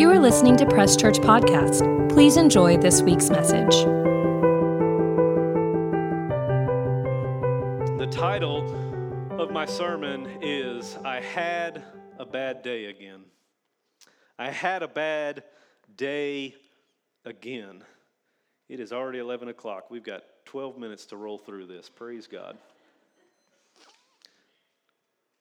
You 0.00 0.08
are 0.10 0.18
listening 0.18 0.56
to 0.56 0.64
Press 0.64 0.96
Church 0.96 1.18
Podcast. 1.18 2.08
Please 2.08 2.38
enjoy 2.38 2.78
this 2.78 3.02
week's 3.02 3.28
message. 3.28 3.84
The 7.98 8.08
title 8.10 8.64
of 9.38 9.50
my 9.50 9.66
sermon 9.66 10.38
is 10.40 10.96
I 11.04 11.20
Had 11.20 11.84
a 12.18 12.24
Bad 12.24 12.62
Day 12.62 12.86
Again. 12.86 13.24
I 14.38 14.50
had 14.50 14.82
a 14.82 14.88
bad 14.88 15.44
day 15.94 16.54
again. 17.26 17.84
It 18.70 18.80
is 18.80 18.94
already 18.94 19.18
11 19.18 19.48
o'clock. 19.48 19.90
We've 19.90 20.02
got 20.02 20.22
12 20.46 20.78
minutes 20.78 21.04
to 21.06 21.18
roll 21.18 21.36
through 21.36 21.66
this. 21.66 21.90
Praise 21.90 22.26
God. 22.26 22.56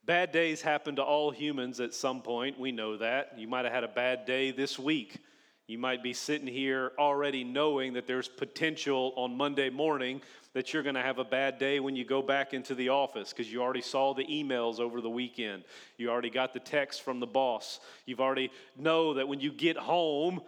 Bad 0.09 0.31
days 0.31 0.59
happen 0.63 0.95
to 0.95 1.03
all 1.03 1.29
humans 1.29 1.79
at 1.79 1.93
some 1.93 2.23
point. 2.23 2.59
We 2.59 2.71
know 2.71 2.97
that. 2.97 3.37
You 3.37 3.47
might 3.47 3.65
have 3.65 3.73
had 3.75 3.83
a 3.83 3.87
bad 3.87 4.25
day 4.25 4.49
this 4.49 4.79
week. 4.79 5.19
You 5.67 5.77
might 5.77 6.01
be 6.01 6.13
sitting 6.13 6.47
here 6.47 6.93
already 6.97 7.43
knowing 7.43 7.93
that 7.93 8.07
there's 8.07 8.27
potential 8.27 9.13
on 9.15 9.37
Monday 9.37 9.69
morning 9.69 10.23
that 10.53 10.73
you're 10.73 10.81
going 10.81 10.95
to 10.95 11.03
have 11.03 11.19
a 11.19 11.23
bad 11.23 11.59
day 11.59 11.79
when 11.79 11.95
you 11.95 12.05
go 12.05 12.23
back 12.23 12.55
into 12.55 12.73
the 12.73 12.89
office 12.89 13.31
because 13.31 13.53
you 13.53 13.61
already 13.61 13.83
saw 13.83 14.15
the 14.15 14.25
emails 14.25 14.79
over 14.79 14.99
the 14.99 15.11
weekend. 15.11 15.63
You 15.97 16.09
already 16.09 16.31
got 16.31 16.53
the 16.53 16.59
text 16.59 17.03
from 17.03 17.19
the 17.19 17.27
boss. 17.27 17.79
You've 18.07 18.19
already 18.19 18.49
know 18.75 19.13
that 19.13 19.27
when 19.27 19.39
you 19.39 19.51
get 19.51 19.77
home, 19.77 20.41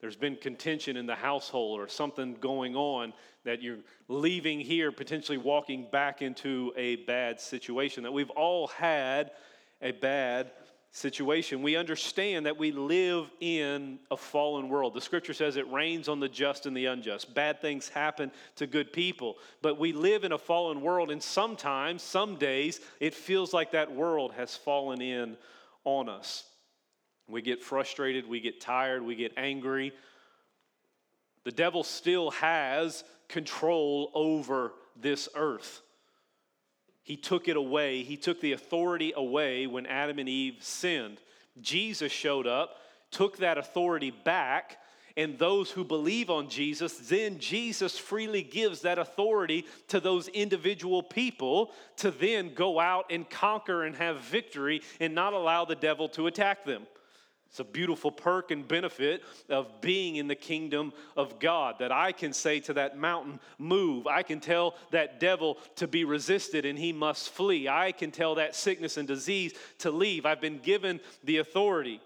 there's 0.00 0.16
been 0.16 0.36
contention 0.36 0.96
in 0.96 1.04
the 1.04 1.14
household 1.14 1.78
or 1.78 1.88
something 1.88 2.36
going 2.40 2.74
on 2.74 3.12
that 3.48 3.62
you're 3.62 3.78
leaving 4.08 4.60
here, 4.60 4.92
potentially 4.92 5.38
walking 5.38 5.86
back 5.90 6.20
into 6.20 6.70
a 6.76 6.96
bad 6.96 7.40
situation. 7.40 8.02
That 8.02 8.12
we've 8.12 8.28
all 8.30 8.66
had 8.66 9.30
a 9.80 9.92
bad 9.92 10.50
situation. 10.90 11.62
We 11.62 11.74
understand 11.74 12.44
that 12.44 12.58
we 12.58 12.72
live 12.72 13.30
in 13.40 14.00
a 14.10 14.18
fallen 14.18 14.68
world. 14.68 14.92
The 14.92 15.00
scripture 15.00 15.32
says 15.32 15.56
it 15.56 15.70
rains 15.72 16.10
on 16.10 16.20
the 16.20 16.28
just 16.28 16.66
and 16.66 16.76
the 16.76 16.86
unjust. 16.86 17.34
Bad 17.34 17.62
things 17.62 17.88
happen 17.88 18.30
to 18.56 18.66
good 18.66 18.92
people. 18.92 19.36
But 19.62 19.78
we 19.78 19.94
live 19.94 20.24
in 20.24 20.32
a 20.32 20.38
fallen 20.38 20.82
world, 20.82 21.10
and 21.10 21.22
sometimes, 21.22 22.02
some 22.02 22.36
days, 22.36 22.80
it 23.00 23.14
feels 23.14 23.54
like 23.54 23.72
that 23.72 23.90
world 23.90 24.32
has 24.34 24.56
fallen 24.56 25.00
in 25.00 25.38
on 25.84 26.10
us. 26.10 26.44
We 27.28 27.40
get 27.40 27.62
frustrated, 27.62 28.28
we 28.28 28.40
get 28.40 28.60
tired, 28.60 29.02
we 29.02 29.14
get 29.14 29.32
angry. 29.38 29.94
The 31.44 31.52
devil 31.52 31.82
still 31.82 32.30
has 32.32 33.04
control 33.28 34.10
over 34.14 34.72
this 35.00 35.28
earth. 35.34 35.82
He 37.02 37.16
took 37.16 37.48
it 37.48 37.56
away. 37.56 38.02
He 38.02 38.16
took 38.16 38.40
the 38.40 38.52
authority 38.52 39.12
away 39.16 39.66
when 39.66 39.86
Adam 39.86 40.18
and 40.18 40.28
Eve 40.28 40.56
sinned. 40.60 41.18
Jesus 41.60 42.12
showed 42.12 42.46
up, 42.46 42.76
took 43.10 43.38
that 43.38 43.58
authority 43.58 44.10
back, 44.10 44.78
and 45.16 45.36
those 45.36 45.70
who 45.70 45.82
believe 45.82 46.30
on 46.30 46.48
Jesus, 46.48 46.96
then 47.08 47.40
Jesus 47.40 47.98
freely 47.98 48.42
gives 48.42 48.82
that 48.82 49.00
authority 49.00 49.66
to 49.88 49.98
those 49.98 50.28
individual 50.28 51.02
people 51.02 51.72
to 51.96 52.12
then 52.12 52.54
go 52.54 52.78
out 52.78 53.06
and 53.10 53.28
conquer 53.28 53.82
and 53.82 53.96
have 53.96 54.20
victory 54.20 54.80
and 55.00 55.16
not 55.16 55.32
allow 55.32 55.64
the 55.64 55.74
devil 55.74 56.08
to 56.10 56.28
attack 56.28 56.64
them. 56.64 56.86
It's 57.50 57.60
a 57.60 57.64
beautiful 57.64 58.12
perk 58.12 58.50
and 58.50 58.68
benefit 58.68 59.22
of 59.48 59.80
being 59.80 60.16
in 60.16 60.28
the 60.28 60.34
kingdom 60.34 60.92
of 61.16 61.38
God 61.40 61.76
that 61.78 61.90
I 61.90 62.12
can 62.12 62.34
say 62.34 62.60
to 62.60 62.74
that 62.74 62.98
mountain, 62.98 63.40
Move. 63.58 64.06
I 64.06 64.22
can 64.22 64.38
tell 64.38 64.74
that 64.90 65.18
devil 65.18 65.56
to 65.76 65.88
be 65.88 66.04
resisted 66.04 66.66
and 66.66 66.78
he 66.78 66.92
must 66.92 67.30
flee. 67.30 67.66
I 67.66 67.92
can 67.92 68.10
tell 68.10 68.34
that 68.34 68.54
sickness 68.54 68.98
and 68.98 69.08
disease 69.08 69.54
to 69.78 69.90
leave. 69.90 70.26
I've 70.26 70.42
been 70.42 70.58
given 70.58 71.00
the 71.24 71.38
authority. 71.38 72.02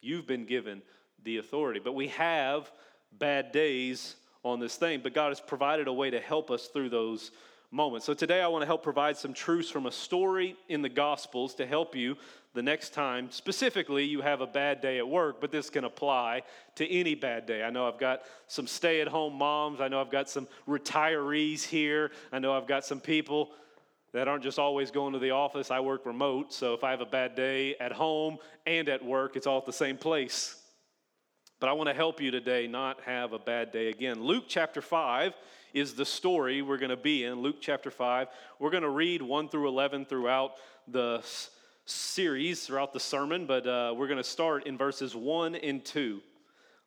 You've 0.00 0.26
been 0.26 0.46
given 0.46 0.80
the 1.24 1.38
authority. 1.38 1.80
But 1.80 1.94
we 1.94 2.08
have 2.08 2.70
bad 3.12 3.52
days 3.52 4.16
on 4.44 4.60
this 4.60 4.76
thing, 4.76 5.00
but 5.02 5.12
God 5.12 5.28
has 5.28 5.40
provided 5.40 5.88
a 5.88 5.92
way 5.92 6.08
to 6.08 6.20
help 6.20 6.50
us 6.50 6.68
through 6.68 6.88
those 6.88 7.32
moments. 7.76 8.06
So 8.06 8.14
today 8.14 8.40
I 8.40 8.48
want 8.48 8.62
to 8.62 8.66
help 8.66 8.82
provide 8.82 9.18
some 9.18 9.34
truths 9.34 9.70
from 9.70 9.84
a 9.84 9.92
story 9.92 10.56
in 10.68 10.80
the 10.80 10.88
Gospels 10.88 11.54
to 11.56 11.66
help 11.66 11.94
you 11.94 12.16
the 12.56 12.62
next 12.62 12.94
time, 12.94 13.30
specifically, 13.30 14.04
you 14.04 14.22
have 14.22 14.40
a 14.40 14.46
bad 14.46 14.80
day 14.80 14.96
at 14.96 15.06
work, 15.06 15.42
but 15.42 15.52
this 15.52 15.68
can 15.68 15.84
apply 15.84 16.40
to 16.76 16.90
any 16.90 17.14
bad 17.14 17.44
day. 17.44 17.62
I 17.62 17.68
know 17.68 17.86
I've 17.86 17.98
got 17.98 18.22
some 18.46 18.66
stay 18.66 19.02
at 19.02 19.08
home 19.08 19.34
moms. 19.34 19.78
I 19.78 19.88
know 19.88 20.00
I've 20.00 20.10
got 20.10 20.30
some 20.30 20.48
retirees 20.66 21.62
here. 21.62 22.12
I 22.32 22.38
know 22.38 22.56
I've 22.56 22.66
got 22.66 22.86
some 22.86 22.98
people 22.98 23.50
that 24.14 24.26
aren't 24.26 24.42
just 24.42 24.58
always 24.58 24.90
going 24.90 25.12
to 25.12 25.18
the 25.18 25.32
office. 25.32 25.70
I 25.70 25.80
work 25.80 26.06
remote, 26.06 26.50
so 26.50 26.72
if 26.72 26.82
I 26.82 26.92
have 26.92 27.02
a 27.02 27.06
bad 27.06 27.34
day 27.34 27.76
at 27.78 27.92
home 27.92 28.38
and 28.64 28.88
at 28.88 29.04
work, 29.04 29.36
it's 29.36 29.46
all 29.46 29.58
at 29.58 29.66
the 29.66 29.72
same 29.74 29.98
place. 29.98 30.58
But 31.60 31.68
I 31.68 31.74
want 31.74 31.90
to 31.90 31.94
help 31.94 32.22
you 32.22 32.30
today 32.30 32.66
not 32.66 33.02
have 33.02 33.34
a 33.34 33.38
bad 33.38 33.70
day 33.70 33.88
again. 33.88 34.22
Luke 34.22 34.44
chapter 34.48 34.80
5 34.80 35.34
is 35.76 35.92
the 35.92 36.06
story 36.06 36.62
we're 36.62 36.78
going 36.78 36.88
to 36.88 36.96
be 36.96 37.24
in. 37.24 37.42
Luke 37.42 37.56
chapter 37.60 37.90
5. 37.90 38.28
We're 38.58 38.70
going 38.70 38.82
to 38.82 38.88
read 38.88 39.20
1 39.20 39.50
through 39.50 39.68
11 39.68 40.06
throughout 40.06 40.52
the 40.88 41.22
series 41.84 42.64
throughout 42.64 42.94
the 42.94 43.00
sermon, 43.00 43.44
but 43.44 43.66
uh, 43.66 43.92
we're 43.94 44.06
going 44.06 44.16
to 44.16 44.24
start 44.24 44.66
in 44.66 44.78
verses 44.78 45.14
1 45.14 45.54
and 45.54 45.84
2. 45.84 46.22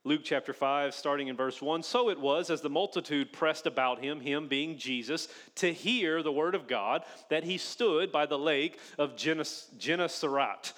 Luke 0.06 0.22
chapter 0.24 0.54
5, 0.54 0.96
starting 0.96 1.28
in 1.28 1.38
verse 1.38 1.62
1. 1.62 1.84
So 1.84 2.10
it 2.10 2.20
was, 2.20 2.50
as 2.50 2.62
the 2.62 2.70
multitude 2.70 3.32
pressed 3.32 3.68
about 3.68 4.04
him, 4.04 4.20
him 4.20 4.48
being 4.48 4.76
Jesus, 4.76 5.28
to 5.56 5.72
hear 5.72 6.24
the 6.24 6.32
word 6.32 6.56
of 6.56 6.68
God, 6.68 7.04
that 7.30 7.44
he 7.44 7.60
stood 7.60 8.12
by 8.12 8.26
the 8.26 8.40
lake 8.40 8.80
of 8.98 9.16
Gennesaret. 9.16 10.74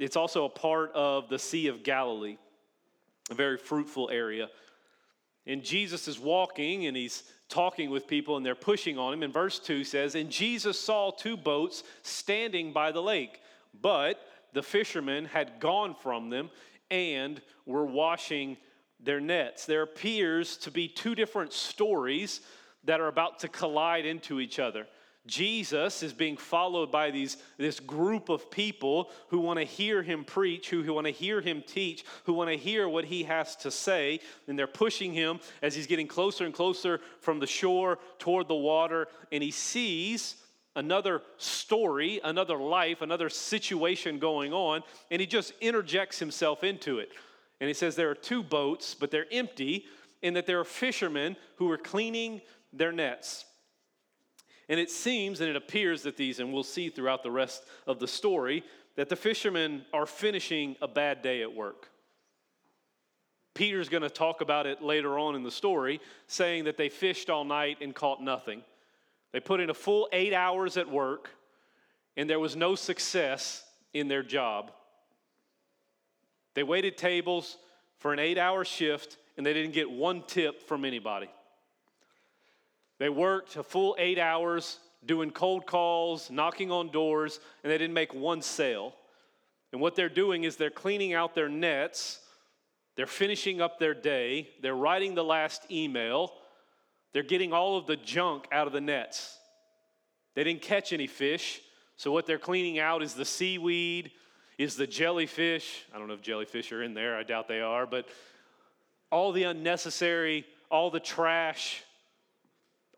It's 0.00 0.16
also 0.16 0.46
a 0.46 0.50
part 0.50 0.90
of 0.96 1.28
the 1.28 1.38
Sea 1.38 1.68
of 1.68 1.84
Galilee, 1.84 2.38
a 3.30 3.34
very 3.34 3.56
fruitful 3.56 4.10
area. 4.10 4.48
And 5.46 5.62
Jesus 5.62 6.08
is 6.08 6.18
walking 6.18 6.86
and 6.86 6.96
he's 6.96 7.24
talking 7.48 7.90
with 7.90 8.06
people 8.06 8.36
and 8.36 8.46
they're 8.46 8.54
pushing 8.54 8.98
on 8.98 9.12
him. 9.12 9.22
And 9.22 9.32
verse 9.32 9.58
2 9.58 9.84
says, 9.84 10.14
And 10.14 10.30
Jesus 10.30 10.78
saw 10.78 11.10
two 11.10 11.36
boats 11.36 11.82
standing 12.02 12.72
by 12.72 12.92
the 12.92 13.02
lake 13.02 13.40
but 13.80 14.20
the 14.52 14.62
fishermen 14.62 15.24
had 15.24 15.60
gone 15.60 15.94
from 15.94 16.30
them 16.30 16.50
and 16.90 17.40
were 17.64 17.86
washing 17.86 18.56
their 19.00 19.20
nets. 19.20 19.66
There 19.66 19.82
appears 19.82 20.56
to 20.58 20.70
be 20.70 20.88
two 20.88 21.14
different 21.14 21.52
stories 21.52 22.40
that 22.84 23.00
are 23.00 23.08
about 23.08 23.38
to 23.40 23.48
collide 23.48 24.04
into 24.04 24.40
each 24.40 24.58
other. 24.58 24.86
Jesus 25.26 26.02
is 26.02 26.12
being 26.12 26.36
followed 26.36 26.90
by 26.90 27.12
these, 27.12 27.36
this 27.56 27.78
group 27.78 28.28
of 28.28 28.50
people 28.50 29.10
who 29.28 29.38
want 29.38 29.60
to 29.60 29.64
hear 29.64 30.02
him 30.02 30.24
preach, 30.24 30.68
who, 30.68 30.82
who 30.82 30.92
want 30.92 31.06
to 31.06 31.12
hear 31.12 31.40
him 31.40 31.62
teach, 31.64 32.04
who 32.24 32.32
want 32.32 32.50
to 32.50 32.56
hear 32.56 32.88
what 32.88 33.04
he 33.04 33.22
has 33.22 33.54
to 33.56 33.70
say. 33.70 34.18
And 34.48 34.58
they're 34.58 34.66
pushing 34.66 35.12
him 35.12 35.38
as 35.62 35.76
he's 35.76 35.86
getting 35.86 36.08
closer 36.08 36.44
and 36.44 36.52
closer 36.52 37.00
from 37.20 37.38
the 37.38 37.46
shore 37.46 38.00
toward 38.18 38.48
the 38.48 38.54
water. 38.56 39.06
And 39.30 39.44
he 39.44 39.52
sees 39.52 40.36
another 40.74 41.22
story, 41.36 42.20
another 42.24 42.56
life, 42.56 43.02
another 43.02 43.28
situation 43.28 44.18
going 44.18 44.52
on, 44.52 44.82
and 45.10 45.20
he 45.20 45.26
just 45.26 45.52
interjects 45.60 46.18
himself 46.18 46.64
into 46.64 46.98
it. 46.98 47.10
And 47.60 47.68
he 47.68 47.74
says 47.74 47.94
there 47.94 48.10
are 48.10 48.14
two 48.14 48.42
boats, 48.42 48.94
but 48.94 49.10
they're 49.10 49.26
empty, 49.30 49.84
and 50.22 50.34
that 50.34 50.46
there 50.46 50.58
are 50.58 50.64
fishermen 50.64 51.36
who 51.56 51.70
are 51.70 51.78
cleaning 51.78 52.40
their 52.72 52.90
nets. 52.90 53.44
And 54.68 54.78
it 54.78 54.90
seems 54.90 55.40
and 55.40 55.50
it 55.50 55.56
appears 55.56 56.02
that 56.02 56.16
these, 56.16 56.38
and 56.38 56.52
we'll 56.52 56.62
see 56.62 56.88
throughout 56.88 57.22
the 57.22 57.30
rest 57.30 57.64
of 57.86 57.98
the 57.98 58.08
story, 58.08 58.64
that 58.96 59.08
the 59.08 59.16
fishermen 59.16 59.84
are 59.92 60.06
finishing 60.06 60.76
a 60.80 60.88
bad 60.88 61.22
day 61.22 61.42
at 61.42 61.52
work. 61.52 61.88
Peter's 63.54 63.88
going 63.88 64.02
to 64.02 64.10
talk 64.10 64.40
about 64.40 64.66
it 64.66 64.82
later 64.82 65.18
on 65.18 65.34
in 65.34 65.42
the 65.42 65.50
story, 65.50 66.00
saying 66.26 66.64
that 66.64 66.76
they 66.76 66.88
fished 66.88 67.28
all 67.28 67.44
night 67.44 67.78
and 67.80 67.94
caught 67.94 68.22
nothing. 68.22 68.62
They 69.32 69.40
put 69.40 69.60
in 69.60 69.70
a 69.70 69.74
full 69.74 70.08
eight 70.12 70.32
hours 70.32 70.76
at 70.76 70.90
work, 70.90 71.30
and 72.16 72.28
there 72.28 72.40
was 72.40 72.56
no 72.56 72.74
success 72.74 73.64
in 73.92 74.08
their 74.08 74.22
job. 74.22 74.72
They 76.54 76.62
waited 76.62 76.96
tables 76.96 77.58
for 77.98 78.12
an 78.12 78.18
eight 78.18 78.38
hour 78.38 78.64
shift, 78.64 79.18
and 79.36 79.44
they 79.44 79.52
didn't 79.52 79.72
get 79.72 79.90
one 79.90 80.22
tip 80.26 80.66
from 80.66 80.84
anybody. 80.84 81.30
They 83.02 83.08
worked 83.08 83.56
a 83.56 83.64
full 83.64 83.96
eight 83.98 84.20
hours 84.20 84.78
doing 85.04 85.32
cold 85.32 85.66
calls, 85.66 86.30
knocking 86.30 86.70
on 86.70 86.92
doors, 86.92 87.40
and 87.64 87.72
they 87.72 87.76
didn't 87.76 87.94
make 87.94 88.14
one 88.14 88.42
sale. 88.42 88.94
And 89.72 89.80
what 89.80 89.96
they're 89.96 90.08
doing 90.08 90.44
is 90.44 90.54
they're 90.54 90.70
cleaning 90.70 91.12
out 91.12 91.34
their 91.34 91.48
nets, 91.48 92.20
they're 92.94 93.08
finishing 93.08 93.60
up 93.60 93.80
their 93.80 93.92
day, 93.92 94.50
they're 94.60 94.76
writing 94.76 95.16
the 95.16 95.24
last 95.24 95.68
email, 95.68 96.32
they're 97.12 97.24
getting 97.24 97.52
all 97.52 97.76
of 97.76 97.88
the 97.88 97.96
junk 97.96 98.46
out 98.52 98.68
of 98.68 98.72
the 98.72 98.80
nets. 98.80 99.36
They 100.36 100.44
didn't 100.44 100.62
catch 100.62 100.92
any 100.92 101.08
fish, 101.08 101.60
so 101.96 102.12
what 102.12 102.24
they're 102.24 102.38
cleaning 102.38 102.78
out 102.78 103.02
is 103.02 103.14
the 103.14 103.24
seaweed, 103.24 104.12
is 104.58 104.76
the 104.76 104.86
jellyfish. 104.86 105.86
I 105.92 105.98
don't 105.98 106.06
know 106.06 106.14
if 106.14 106.22
jellyfish 106.22 106.70
are 106.70 106.84
in 106.84 106.94
there, 106.94 107.16
I 107.16 107.24
doubt 107.24 107.48
they 107.48 107.62
are, 107.62 107.84
but 107.84 108.06
all 109.10 109.32
the 109.32 109.42
unnecessary, 109.42 110.46
all 110.70 110.92
the 110.92 111.00
trash, 111.00 111.82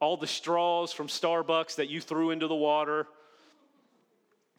all 0.05 0.19
the 0.19 0.27
straws 0.27 0.93
from 0.93 1.09
Starbucks 1.09 1.77
that 1.77 1.89
you 1.89 1.99
threw 1.99 2.31
into 2.31 2.47
the 2.47 2.55
water. 2.55 3.07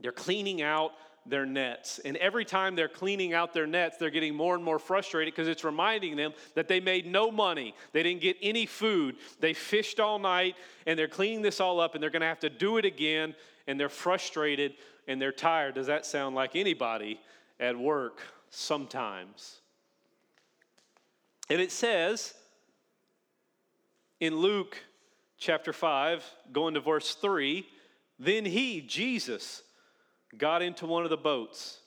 They're 0.01 0.11
cleaning 0.11 0.63
out 0.63 0.93
their 1.27 1.45
nets. 1.45 1.99
And 2.03 2.17
every 2.17 2.45
time 2.45 2.75
they're 2.75 2.87
cleaning 2.87 3.33
out 3.33 3.53
their 3.53 3.67
nets, 3.67 3.97
they're 3.97 4.09
getting 4.09 4.35
more 4.35 4.55
and 4.55 4.63
more 4.63 4.79
frustrated 4.79 5.35
because 5.35 5.47
it's 5.47 5.63
reminding 5.63 6.15
them 6.15 6.33
that 6.55 6.67
they 6.67 6.79
made 6.79 7.05
no 7.05 7.29
money. 7.29 7.75
They 7.93 8.01
didn't 8.01 8.21
get 8.21 8.37
any 8.41 8.65
food. 8.65 9.17
They 9.39 9.53
fished 9.53 9.99
all 9.99 10.17
night 10.17 10.55
and 10.87 10.97
they're 10.97 11.07
cleaning 11.07 11.43
this 11.43 11.59
all 11.59 11.79
up 11.79 11.93
and 11.93 12.01
they're 12.01 12.09
going 12.09 12.21
to 12.21 12.27
have 12.27 12.39
to 12.39 12.49
do 12.49 12.77
it 12.77 12.85
again 12.85 13.35
and 13.67 13.79
they're 13.79 13.87
frustrated 13.87 14.73
and 15.07 15.21
they're 15.21 15.31
tired. 15.31 15.75
Does 15.75 15.87
that 15.87 16.07
sound 16.07 16.35
like 16.35 16.55
anybody 16.55 17.19
at 17.59 17.77
work 17.77 18.19
sometimes? 18.49 19.57
And 21.51 21.61
it 21.61 21.71
says 21.71 22.33
in 24.19 24.37
Luke 24.37 24.83
chapter 25.37 25.73
5, 25.73 26.23
going 26.51 26.73
to 26.73 26.79
verse 26.79 27.15
3, 27.15 27.65
then 28.19 28.45
he, 28.45 28.81
Jesus, 28.81 29.61
got 30.37 30.61
into 30.61 30.85
one 30.85 31.03
of 31.03 31.09
the 31.09 31.17
boats, 31.17 31.79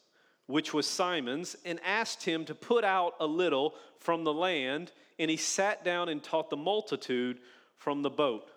which 0.47 0.75
was 0.75 0.87
Simon's, 0.87 1.57
and 1.65 1.81
asked 1.85 2.25
him 2.25 2.45
to 2.47 2.55
put 2.55 2.85
out 2.85 3.15
a 3.21 3.27
little 3.27 3.75
from 3.99 4.25
the 4.25 4.33
land, 4.33 4.93
and 5.19 5.31
he 5.31 5.37
sat 5.37 5.85
down 5.85 6.09
and 6.09 6.23
taught 6.23 6.51
the 6.51 6.57
multitude 6.57 7.39
from 7.77 8.03
the 8.03 8.11
boat. 8.11 8.51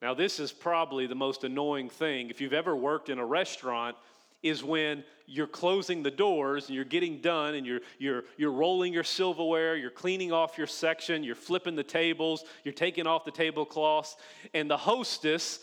Now, 0.00 0.14
this 0.14 0.38
is 0.38 0.52
probably 0.52 1.06
the 1.06 1.14
most 1.14 1.42
annoying 1.42 1.88
thing. 1.88 2.30
If 2.30 2.40
you've 2.40 2.52
ever 2.52 2.76
worked 2.76 3.08
in 3.08 3.18
a 3.18 3.26
restaurant, 3.26 3.96
is 4.42 4.62
when 4.62 5.04
you're 5.26 5.46
closing 5.46 6.02
the 6.02 6.10
doors 6.10 6.66
and 6.66 6.74
you're 6.74 6.84
getting 6.84 7.20
done 7.20 7.54
and 7.54 7.66
you're, 7.66 7.80
you're, 7.98 8.24
you're 8.36 8.52
rolling 8.52 8.92
your 8.92 9.04
silverware, 9.04 9.76
you're 9.76 9.90
cleaning 9.90 10.32
off 10.32 10.56
your 10.56 10.66
section, 10.66 11.22
you're 11.22 11.34
flipping 11.34 11.76
the 11.76 11.82
tables, 11.82 12.44
you're 12.64 12.72
taking 12.72 13.06
off 13.06 13.24
the 13.24 13.30
tablecloths, 13.30 14.16
and 14.54 14.70
the 14.70 14.76
hostess 14.76 15.60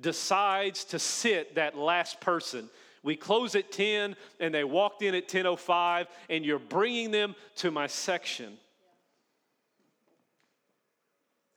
decides 0.00 0.84
to 0.84 0.98
sit 0.98 1.54
that 1.54 1.76
last 1.76 2.20
person. 2.20 2.68
We 3.02 3.16
close 3.16 3.54
at 3.54 3.70
10 3.70 4.16
and 4.40 4.52
they 4.52 4.64
walked 4.64 5.02
in 5.02 5.14
at 5.14 5.28
10:05 5.28 6.08
and 6.28 6.44
you're 6.44 6.58
bringing 6.58 7.12
them 7.12 7.34
to 7.56 7.70
my 7.70 7.86
section. 7.86 8.58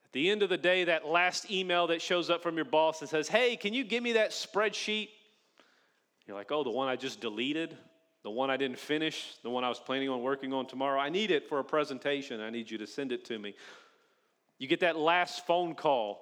At 0.06 0.14
the 0.14 0.30
end 0.30 0.44
of 0.44 0.50
the 0.50 0.58
day 0.58 0.86
that 0.86 1.06
last 1.06 1.52
email 1.52 1.88
that 1.88 2.02
shows 2.02 2.30
up 2.30 2.42
from 2.42 2.56
your 2.56 2.66
boss 2.66 3.00
that 3.00 3.10
says, 3.10 3.28
"Hey, 3.28 3.58
can 3.58 3.74
you 3.74 3.84
give 3.84 4.02
me 4.02 4.14
that 4.14 4.32
spreadsheet?" 4.32 5.10
You're 6.30 6.38
like, 6.38 6.52
"Oh, 6.52 6.64
the 6.64 6.70
one 6.70 6.88
I 6.88 6.96
just 6.96 7.22
deleted, 7.22 7.76
the 8.22 8.30
one 8.30 8.52
I 8.52 8.58
didn't 8.58 8.78
finish, 8.78 9.34
the 9.42 9.50
one 9.50 9.64
I 9.64 9.70
was 9.70 9.80
planning 9.80 10.10
on 10.10 10.22
working 10.22 10.54
on 10.54 10.68
tomorrow. 10.68 11.00
I 11.00 11.10
need 11.10 11.32
it 11.32 11.50
for 11.50 11.58
a 11.58 11.64
presentation. 11.64 12.40
I 12.40 12.52
need 12.52 12.70
you 12.70 12.78
to 12.78 12.86
send 12.86 13.12
it 13.12 13.26
to 13.26 13.40
me." 13.40 13.56
You 14.60 14.68
get 14.68 14.82
that 14.82 14.96
last 14.96 15.48
phone 15.48 15.74
call 15.74 16.22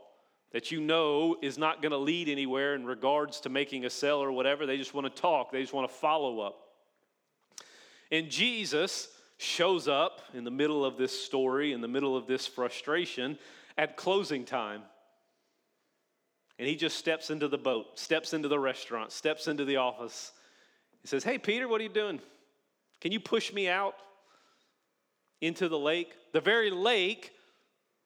that 0.51 0.71
you 0.71 0.79
know 0.79 1.35
is 1.41 1.57
not 1.57 1.81
going 1.81 1.91
to 1.91 1.97
lead 1.97 2.29
anywhere 2.29 2.73
in 2.73 2.85
regards 2.85 3.41
to 3.41 3.49
making 3.49 3.83
a 3.83 3.89
sale 3.89 4.23
or 4.23 4.31
whatever. 4.31 4.65
They 4.65 4.77
just 4.77 4.93
want 4.93 5.13
to 5.13 5.21
talk, 5.21 5.51
they 5.51 5.59
just 5.59 5.73
want 5.73 5.91
to 5.91 5.93
follow 5.93 6.39
up. 6.39 6.55
And 8.09 8.31
Jesus 8.31 9.09
shows 9.35 9.89
up 9.89 10.21
in 10.33 10.45
the 10.45 10.51
middle 10.51 10.85
of 10.85 10.95
this 10.95 11.21
story, 11.21 11.73
in 11.73 11.81
the 11.81 11.89
middle 11.89 12.15
of 12.15 12.27
this 12.27 12.47
frustration 12.47 13.37
at 13.77 13.97
closing 13.97 14.45
time. 14.45 14.83
And 16.59 16.67
he 16.67 16.75
just 16.75 16.97
steps 16.97 17.29
into 17.29 17.47
the 17.47 17.57
boat, 17.57 17.99
steps 17.99 18.33
into 18.33 18.47
the 18.47 18.59
restaurant, 18.59 19.11
steps 19.11 19.47
into 19.47 19.63
the 19.63 19.77
office. 19.77 20.31
He 21.01 21.07
says, 21.07 21.23
Hey, 21.23 21.37
Peter, 21.37 21.67
what 21.67 21.79
are 21.81 21.83
you 21.83 21.89
doing? 21.89 22.19
Can 22.99 23.11
you 23.11 23.19
push 23.19 23.53
me 23.53 23.67
out 23.67 23.95
into 25.39 25.69
the 25.69 25.77
lake? 25.77 26.13
The 26.33 26.41
very 26.41 26.71
lake 26.71 27.31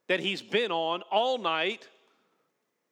that 0.07 0.19
he's 0.19 0.42
been 0.42 0.71
on 0.71 1.01
all 1.03 1.38
night 1.38 1.88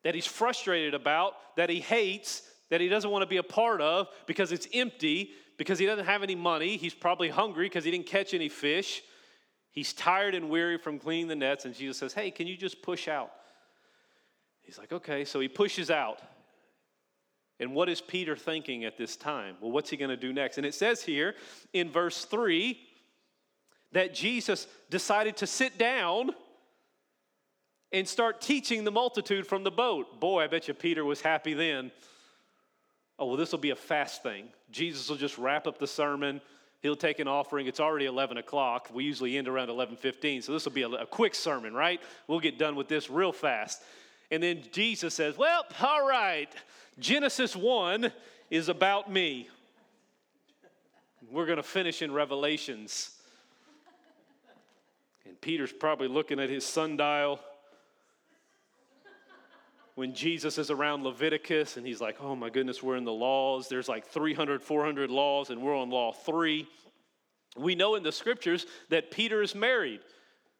that 0.03 0.15
he's 0.15 0.25
frustrated 0.25 0.93
about, 0.93 1.33
that 1.55 1.69
he 1.69 1.79
hates, 1.79 2.43
that 2.69 2.81
he 2.81 2.87
doesn't 2.87 3.09
want 3.09 3.23
to 3.23 3.27
be 3.27 3.37
a 3.37 3.43
part 3.43 3.81
of 3.81 4.07
because 4.25 4.51
it's 4.51 4.67
empty, 4.73 5.31
because 5.57 5.77
he 5.77 5.85
doesn't 5.85 6.05
have 6.05 6.23
any 6.23 6.35
money. 6.35 6.77
He's 6.77 6.93
probably 6.93 7.29
hungry 7.29 7.65
because 7.65 7.83
he 7.83 7.91
didn't 7.91 8.05
catch 8.05 8.33
any 8.33 8.49
fish. 8.49 9.01
He's 9.71 9.93
tired 9.93 10.35
and 10.35 10.49
weary 10.49 10.77
from 10.77 10.99
cleaning 10.99 11.27
the 11.27 11.35
nets, 11.35 11.65
and 11.65 11.75
Jesus 11.75 11.97
says, 11.97 12.13
Hey, 12.13 12.31
can 12.31 12.47
you 12.47 12.55
just 12.55 12.81
push 12.81 13.07
out? 13.07 13.31
He's 14.69 14.77
like, 14.77 14.93
Okay. 14.93 15.25
So 15.25 15.39
he 15.39 15.47
pushes 15.47 15.89
out. 15.89 16.21
And 17.59 17.73
what 17.73 17.89
is 17.89 18.01
Peter 18.01 18.35
thinking 18.35 18.85
at 18.85 18.99
this 18.99 19.15
time? 19.15 19.55
Well, 19.59 19.71
what's 19.71 19.89
he 19.89 19.97
going 19.97 20.11
to 20.11 20.15
do 20.15 20.31
next? 20.31 20.57
And 20.57 20.65
it 20.65 20.75
says 20.75 21.01
here 21.01 21.33
in 21.73 21.89
verse 21.89 22.23
3 22.25 22.79
that 23.93 24.13
Jesus 24.13 24.67
decided 24.91 25.37
to 25.37 25.47
sit 25.47 25.79
down 25.79 26.29
and 27.91 28.07
start 28.07 28.41
teaching 28.41 28.83
the 28.83 28.91
multitude 28.91 29.47
from 29.47 29.63
the 29.63 29.71
boat. 29.71 30.19
Boy, 30.19 30.43
I 30.43 30.47
bet 30.47 30.67
you 30.67 30.75
Peter 30.75 31.03
was 31.03 31.19
happy 31.19 31.55
then. 31.55 31.91
Oh, 33.17 33.25
well, 33.25 33.37
this 33.37 33.51
will 33.51 33.59
be 33.59 33.71
a 33.71 33.75
fast 33.75 34.21
thing. 34.21 34.49
Jesus 34.69 35.09
will 35.09 35.17
just 35.17 35.39
wrap 35.39 35.65
up 35.65 35.79
the 35.79 35.87
sermon. 35.87 36.41
He'll 36.81 36.95
take 36.95 37.17
an 37.17 37.27
offering. 37.27 37.65
It's 37.65 37.79
already 37.79 38.05
11 38.05 38.37
o'clock. 38.37 38.89
We 38.93 39.03
usually 39.03 39.35
end 39.35 39.47
around 39.47 39.69
11:15, 39.69 40.43
so 40.43 40.53
this 40.53 40.63
will 40.63 40.71
be 40.73 40.83
a, 40.83 40.89
a 40.89 41.07
quick 41.07 41.33
sermon, 41.33 41.73
right? 41.73 41.99
We'll 42.27 42.39
get 42.39 42.59
done 42.59 42.75
with 42.75 42.87
this 42.87 43.09
real 43.09 43.33
fast. 43.33 43.81
And 44.31 44.43
then 44.43 44.63
Jesus 44.71 45.13
says, 45.13 45.37
"Well, 45.37 45.65
all 45.81 46.07
right. 46.07 46.49
Genesis 46.99 47.55
1 47.55 48.11
is 48.49 48.69
about 48.69 49.11
me. 49.11 49.49
We're 51.31 51.45
going 51.45 51.57
to 51.57 51.63
finish 51.63 52.01
in 52.01 52.11
Revelations." 52.11 53.11
And 55.25 55.39
Peter's 55.41 55.71
probably 55.71 56.07
looking 56.07 56.39
at 56.39 56.49
his 56.49 56.65
sundial 56.65 57.39
when 59.99 60.13
Jesus 60.13 60.57
is 60.57 60.71
around 60.71 61.03
Leviticus 61.03 61.75
and 61.75 61.85
he's 61.85 61.99
like, 61.99 62.21
oh 62.21 62.33
my 62.33 62.49
goodness, 62.49 62.81
we're 62.81 62.95
in 62.95 63.03
the 63.03 63.11
laws. 63.11 63.67
There's 63.67 63.89
like 63.89 64.07
300, 64.07 64.63
400 64.63 65.11
laws, 65.11 65.49
and 65.49 65.61
we're 65.61 65.75
on 65.75 65.89
law 65.89 66.13
three. 66.13 66.69
We 67.57 67.75
know 67.75 67.95
in 67.95 68.03
the 68.03 68.13
scriptures 68.13 68.65
that 68.87 69.11
Peter 69.11 69.41
is 69.41 69.53
married 69.53 69.99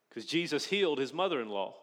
because 0.10 0.26
Jesus 0.26 0.66
healed 0.66 1.00
his 1.00 1.14
mother 1.14 1.40
in 1.40 1.48
law. 1.48 1.74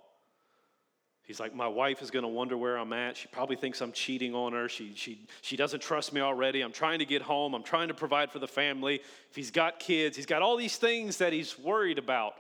He's 1.27 1.41
like, 1.41 1.55
My 1.55 1.69
wife 1.69 2.03
is 2.03 2.11
going 2.11 2.23
to 2.23 2.29
wonder 2.29 2.57
where 2.57 2.77
I'm 2.77 2.93
at. 2.93 3.17
She 3.17 3.29
probably 3.29 3.57
thinks 3.57 3.81
I'm 3.81 3.93
cheating 3.93 4.35
on 4.35 4.53
her. 4.53 4.69
She, 4.69 4.93
she, 4.95 5.27
she 5.43 5.57
doesn't 5.57 5.81
trust 5.81 6.13
me 6.13 6.21
already. 6.21 6.63
I'm 6.63 6.73
trying 6.73 7.01
to 7.01 7.05
get 7.05 7.23
home. 7.23 7.55
I'm 7.55 7.63
trying 7.63 7.89
to 7.89 7.95
provide 7.95 8.31
for 8.31 8.39
the 8.39 8.49
family. 8.49 9.01
If 9.31 9.37
he's 9.37 9.51
got 9.51 9.79
kids, 9.79 10.17
he's 10.17 10.27
got 10.27 10.43
all 10.43 10.57
these 10.57 10.77
things 10.77 11.19
that 11.19 11.33
he's 11.33 11.59
worried 11.59 11.99
about, 11.99 12.35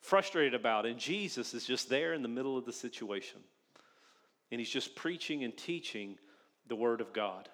frustrated 0.00 0.54
about. 0.54 0.86
And 0.86 0.98
Jesus 0.98 1.52
is 1.52 1.64
just 1.66 1.88
there 1.88 2.14
in 2.14 2.22
the 2.22 2.28
middle 2.28 2.56
of 2.56 2.64
the 2.64 2.72
situation 2.72 3.40
and 4.52 4.60
he's 4.60 4.70
just 4.70 4.94
preaching 4.94 5.42
and 5.42 5.56
teaching 5.56 6.16
the 6.68 6.76
Word 6.76 7.00
of 7.00 7.12
God. 7.12 7.48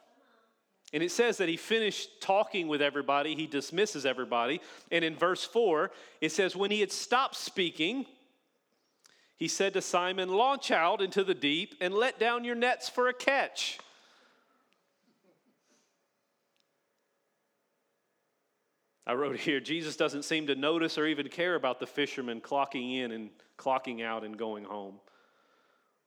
And 0.93 1.03
it 1.03 1.13
says 1.13 1.39
that 1.39 1.49
he 1.49 1.57
finished 1.57 2.21
talking 2.21 2.67
with 2.67 2.83
everybody, 2.83 3.35
he 3.35 3.47
dismisses 3.47 4.05
everybody. 4.05 4.61
And 4.91 5.05
in 5.05 5.15
verse 5.15 5.45
4, 5.45 5.91
it 6.21 6.33
says, 6.33 6.57
When 6.57 6.71
he 6.71 6.81
had 6.81 6.91
stopped 6.91 7.37
speaking, 7.37 8.05
he 9.39 9.47
said 9.47 9.73
to 9.75 9.81
Simon, 9.81 10.29
Launch 10.29 10.71
out 10.71 11.01
into 11.01 11.23
the 11.23 11.35
deep 11.35 11.77
and 11.81 11.95
let 11.95 12.19
down 12.19 12.45
your 12.45 12.57
nets 12.57 12.89
for 12.89 13.09
a 13.09 13.15
catch. 13.15 13.79
I 19.07 19.15
wrote 19.15 19.39
here, 19.39 19.61
Jesus 19.61 19.97
doesn't 19.97 20.25
seem 20.25 20.49
to 20.49 20.55
notice 20.55 20.99
or 20.99 21.07
even 21.07 21.29
care 21.29 21.55
about 21.55 21.81
the 21.81 21.87
fishermen 21.87 22.43
clocking 22.43 22.99
in 22.99 23.13
and 23.13 23.31
clocking 23.57 24.05
out 24.05 24.23
and 24.23 24.37
going 24.37 24.65
home. 24.65 24.97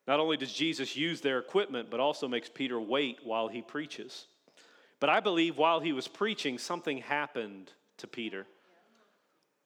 Not 0.07 0.19
only 0.19 0.37
does 0.37 0.53
Jesus 0.53 0.95
use 0.95 1.21
their 1.21 1.39
equipment, 1.39 1.89
but 1.89 1.99
also 1.99 2.27
makes 2.27 2.49
Peter 2.49 2.79
wait 2.79 3.19
while 3.23 3.47
he 3.47 3.61
preaches. 3.61 4.27
But 4.99 5.09
I 5.09 5.19
believe 5.19 5.57
while 5.57 5.79
he 5.79 5.93
was 5.93 6.07
preaching, 6.07 6.57
something 6.57 6.99
happened 6.99 7.71
to 7.97 8.07
Peter. 8.07 8.45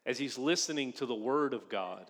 As 0.06 0.18
he's 0.18 0.38
listening 0.38 0.94
to 0.94 1.06
the 1.06 1.16
Word 1.16 1.54
of 1.54 1.68
God, 1.68 2.10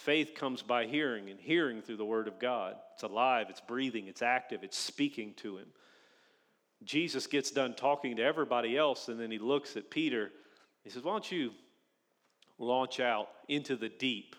faith 0.00 0.34
comes 0.34 0.62
by 0.62 0.86
hearing, 0.86 1.30
and 1.30 1.38
hearing 1.40 1.82
through 1.82 1.96
the 1.96 2.04
Word 2.04 2.28
of 2.28 2.38
God. 2.38 2.76
It's 2.94 3.02
alive, 3.02 3.46
it's 3.50 3.60
breathing, 3.60 4.08
it's 4.08 4.22
active, 4.22 4.62
it's 4.62 4.78
speaking 4.78 5.34
to 5.38 5.58
him. 5.58 5.66
Jesus 6.82 7.26
gets 7.26 7.50
done 7.50 7.74
talking 7.74 8.16
to 8.16 8.22
everybody 8.22 8.76
else, 8.76 9.08
and 9.08 9.20
then 9.20 9.30
he 9.30 9.38
looks 9.38 9.76
at 9.76 9.90
Peter. 9.90 10.30
He 10.82 10.90
says, 10.90 11.02
Why 11.02 11.12
don't 11.12 11.30
you 11.30 11.52
launch 12.58 13.00
out 13.00 13.28
into 13.48 13.76
the 13.76 13.88
deep? 13.88 14.36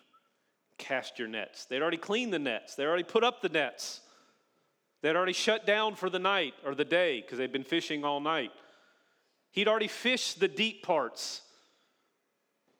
cast 0.82 1.20
your 1.20 1.28
nets. 1.28 1.66
They'd 1.66 1.82
already 1.82 1.98
cleaned 1.98 2.34
the 2.34 2.40
nets, 2.40 2.76
they'd 2.76 2.86
already 2.86 3.04
put 3.04 3.24
up 3.24 3.42
the 3.42 3.50
nets. 3.50 4.02
They'd 5.02 5.16
already 5.16 5.34
shut 5.34 5.66
down 5.66 5.96
for 5.96 6.12
the 6.12 6.20
night 6.20 6.54
or 6.64 6.76
the 6.76 6.86
day 6.86 7.22
because 7.22 7.40
they'd 7.40 7.52
been 7.52 7.64
fishing 7.64 8.06
all 8.06 8.20
night. 8.20 8.52
He'd 9.50 9.68
already 9.68 9.88
fished 9.88 10.40
the 10.40 10.48
deep 10.48 10.84
parts. 10.84 11.42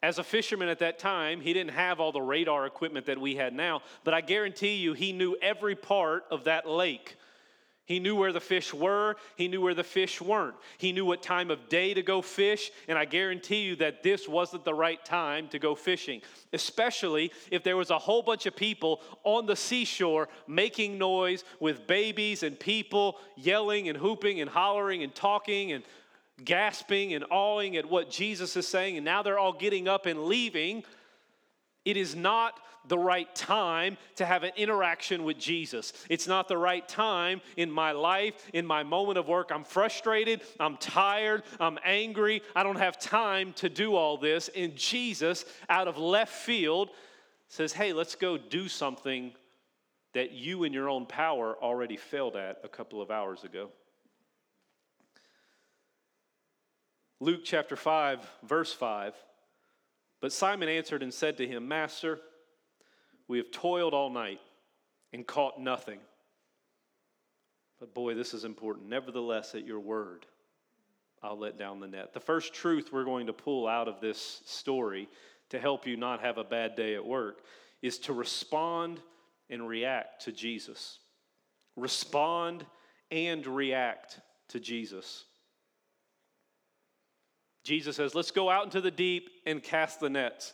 As 0.04 0.18
a 0.18 0.24
fisherman 0.24 0.68
at 0.68 0.80
that 0.80 0.98
time, 0.98 1.42
he 1.42 1.54
didn't 1.54 1.72
have 1.72 2.00
all 2.00 2.12
the 2.12 2.22
radar 2.22 2.66
equipment 2.66 3.06
that 3.06 3.20
we 3.20 3.36
had 3.36 3.54
now, 3.54 3.82
but 4.04 4.14
I 4.14 4.22
guarantee 4.22 4.76
you 4.76 4.94
he 4.94 5.14
knew 5.14 5.36
every 5.42 5.76
part 5.76 6.26
of 6.32 6.46
that 6.46 6.68
lake. 6.68 7.18
He 7.86 8.00
knew 8.00 8.16
where 8.16 8.32
the 8.32 8.40
fish 8.40 8.74
were, 8.74 9.18
he 9.36 9.48
knew 9.48 9.60
where 9.60 9.74
the 9.74 9.84
fish 9.84 10.22
weren't. 10.22 10.56
He 10.78 10.92
knew 10.92 11.06
what 11.06 11.22
time 11.22 11.52
of 11.52 11.68
day 11.68 11.94
to 11.94 12.02
go 12.02 12.22
fish, 12.22 12.72
and 12.88 12.98
I 12.98 13.06
guarantee 13.06 13.64
you 13.64 13.76
that 13.78 14.02
this 14.02 14.30
wasn't 14.30 14.64
the 14.64 14.74
right 14.74 15.04
time 15.04 15.50
to 15.50 15.60
go 15.60 15.76
fishing, 15.76 16.22
especially 16.54 17.32
if 17.52 17.64
there 17.64 17.76
was 17.78 17.90
a 17.90 18.00
whole 18.00 18.24
bunch 18.24 18.46
of 18.46 18.56
people 18.56 19.02
on 19.24 19.46
the 19.46 19.56
seashore 19.56 20.30
making 20.48 20.98
noise 20.98 21.44
with 21.60 21.86
babies 21.86 22.44
and 22.44 22.58
people 22.60 23.18
yelling 23.36 23.90
and 23.90 23.98
hooping 23.98 24.40
and 24.42 24.50
hollering 24.50 25.04
and 25.04 25.14
talking 25.14 25.74
and 25.74 25.84
gasping 26.46 27.14
and 27.14 27.26
awing 27.30 27.78
at 27.78 27.90
what 27.90 28.10
Jesus 28.10 28.56
is 28.56 28.68
saying, 28.68 28.98
and 28.98 29.06
now 29.06 29.24
they're 29.24 29.40
all 29.40 29.54
getting 29.54 29.88
up 29.88 30.06
and 30.06 30.26
leaving. 30.26 30.84
It 31.86 31.98
is 31.98 32.16
not 32.16 32.60
the 32.88 32.98
right 32.98 33.34
time 33.36 33.98
to 34.16 34.26
have 34.26 34.44
an 34.44 34.52
interaction 34.56 35.24
with 35.24 35.38
Jesus. 35.38 35.94
It's 36.10 36.28
not 36.28 36.48
the 36.48 36.58
right 36.58 36.88
time 36.88 37.42
in 37.58 37.70
my 37.70 37.92
life, 37.92 38.50
in 38.54 38.66
my 38.66 38.84
moment 38.84 39.18
of 39.18 39.28
work. 39.28 39.52
I'm 39.54 39.64
frustrated, 39.64 40.42
I'm 40.60 40.78
tired, 40.78 41.44
I'm 41.60 41.78
angry. 41.86 42.42
I 42.56 42.64
don't 42.64 42.78
have 42.78 43.00
time 43.00 43.54
to 43.54 43.70
do 43.70 43.96
all 43.96 44.18
this. 44.18 44.50
And 44.56 44.76
Jesus, 44.76 45.46
out 45.70 45.88
of 45.88 45.98
left 45.98 46.34
field, 46.34 46.90
says, 47.48 47.74
Hey, 47.74 47.94
let's 47.94 48.16
go 48.16 48.38
do 48.38 48.68
something 48.68 49.34
that 50.14 50.32
you 50.32 50.64
in 50.64 50.74
your 50.74 50.90
own 50.90 51.06
power 51.06 51.56
already 51.62 51.98
failed 51.98 52.36
at 52.36 52.60
a 52.64 52.68
couple 52.68 53.02
of 53.02 53.12
hours 53.12 53.44
ago. 53.44 53.70
Luke 57.22 57.42
chapter 57.44 57.76
5, 57.76 58.28
verse 58.42 58.74
5. 58.74 59.14
But 60.22 60.34
Simon 60.34 60.68
answered 60.68 61.04
and 61.04 61.14
said 61.14 61.38
to 61.38 61.48
him, 61.48 61.68
Master, 61.68 62.20
we 63.28 63.38
have 63.38 63.52
toiled 63.52 63.94
all 63.94 64.10
night 64.10 64.42
and 65.14 65.26
caught 65.26 65.62
nothing. 65.62 66.00
But 67.80 67.94
boy, 67.94 68.16
this 68.16 68.34
is 68.34 68.44
important. 68.44 68.90
Nevertheless, 68.90 69.54
at 69.54 69.68
your 69.68 69.80
word, 69.80 70.26
I'll 71.22 71.38
let 71.38 71.60
down 71.60 71.80
the 71.80 71.88
net. 71.88 72.12
The 72.12 72.20
first 72.20 72.56
truth 72.56 72.90
we're 72.92 73.06
going 73.06 73.28
to 73.28 73.34
pull 73.34 73.68
out 73.68 73.88
of 73.88 74.02
this 74.02 74.42
story 74.48 75.08
to 75.50 75.60
help 75.60 75.86
you 75.86 75.98
not 75.98 76.22
have 76.22 76.40
a 76.40 76.44
bad 76.44 76.76
day 76.76 76.96
at 76.96 77.06
work 77.06 77.44
is 77.84 78.00
to 78.00 78.14
respond 78.14 79.00
and 79.48 79.68
react 79.68 80.24
to 80.24 80.32
Jesus. 80.32 80.98
Respond 81.76 82.66
and 83.12 83.46
react 83.46 84.20
to 84.50 84.60
Jesus. 84.60 85.26
Jesus 87.64 87.96
says, 87.96 88.16
Let's 88.16 88.32
go 88.32 88.50
out 88.50 88.66
into 88.66 88.82
the 88.82 88.92
deep 88.92 89.30
and 89.46 89.62
cast 89.62 90.00
the 90.00 90.10
nets. 90.10 90.54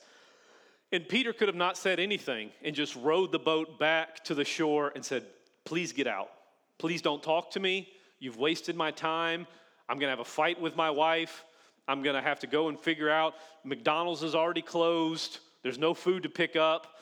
And 0.92 1.08
Peter 1.08 1.34
could 1.34 1.48
have 1.48 1.56
not 1.56 1.78
said 1.78 2.00
anything 2.00 2.50
and 2.64 2.76
just 2.76 2.96
rowed 2.96 3.32
the 3.32 3.40
boat 3.40 3.78
back 3.78 4.24
to 4.26 4.34
the 4.34 4.46
shore 4.46 4.92
and 4.96 5.04
said, 5.04 5.26
Please 5.66 5.92
get 5.92 6.08
out. 6.08 6.30
Please 6.78 7.02
don't 7.02 7.22
talk 7.22 7.52
to 7.52 7.60
me. 7.60 7.90
You've 8.20 8.38
wasted 8.38 8.76
my 8.76 8.92
time. 8.92 9.48
I'm 9.90 9.98
going 9.98 10.08
to 10.08 10.12
have 10.12 10.20
a 10.20 10.26
fight 10.26 10.62
with 10.62 10.76
my 10.76 10.90
wife. 10.90 11.46
I'm 11.88 12.04
going 12.04 12.16
to 12.16 12.22
have 12.22 12.40
to 12.42 12.48
go 12.48 12.70
and 12.70 12.80
figure 12.80 13.10
out 13.10 13.36
McDonald's 13.64 14.24
is 14.24 14.36
already 14.36 14.62
closed. 14.62 15.40
There's 15.64 15.78
no 15.78 15.94
food 15.94 16.24
to 16.24 16.30
pick 16.30 16.56
up. 16.56 16.96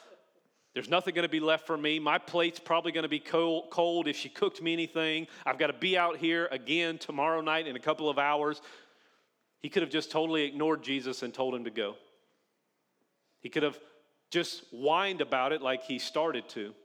There's 0.73 0.89
nothing 0.89 1.13
going 1.13 1.23
to 1.23 1.29
be 1.29 1.39
left 1.39 1.65
for 1.65 1.77
me. 1.77 1.99
My 1.99 2.17
plate's 2.17 2.59
probably 2.59 2.91
going 2.91 3.03
to 3.03 3.09
be 3.09 3.19
cold, 3.19 3.69
cold 3.69 4.07
if 4.07 4.17
she 4.17 4.27
cooked 4.27 4.61
me 4.61 4.73
anything. 4.73 5.27
I've 5.45 5.57
got 5.57 5.67
to 5.67 5.73
be 5.73 5.97
out 5.97 6.17
here 6.17 6.49
again 6.51 6.97
tomorrow 6.97 7.39
night 7.39 7.65
in 7.65 7.77
a 7.77 7.79
couple 7.79 8.09
of 8.09 8.19
hours. 8.19 8.61
He 9.65 9.69
could 9.69 9.81
have 9.81 9.89
just 9.89 10.11
totally 10.11 10.43
ignored 10.43 10.83
Jesus 10.83 11.23
and 11.23 11.33
told 11.33 11.55
him 11.55 11.63
to 11.63 11.71
go. 11.71 11.95
He 13.39 13.49
could 13.49 13.63
have 13.63 13.79
just 14.29 14.61
whined 14.69 15.21
about 15.21 15.53
it 15.53 15.61
like 15.63 15.81
he 15.81 15.97
started 15.97 16.47
to, 16.49 16.75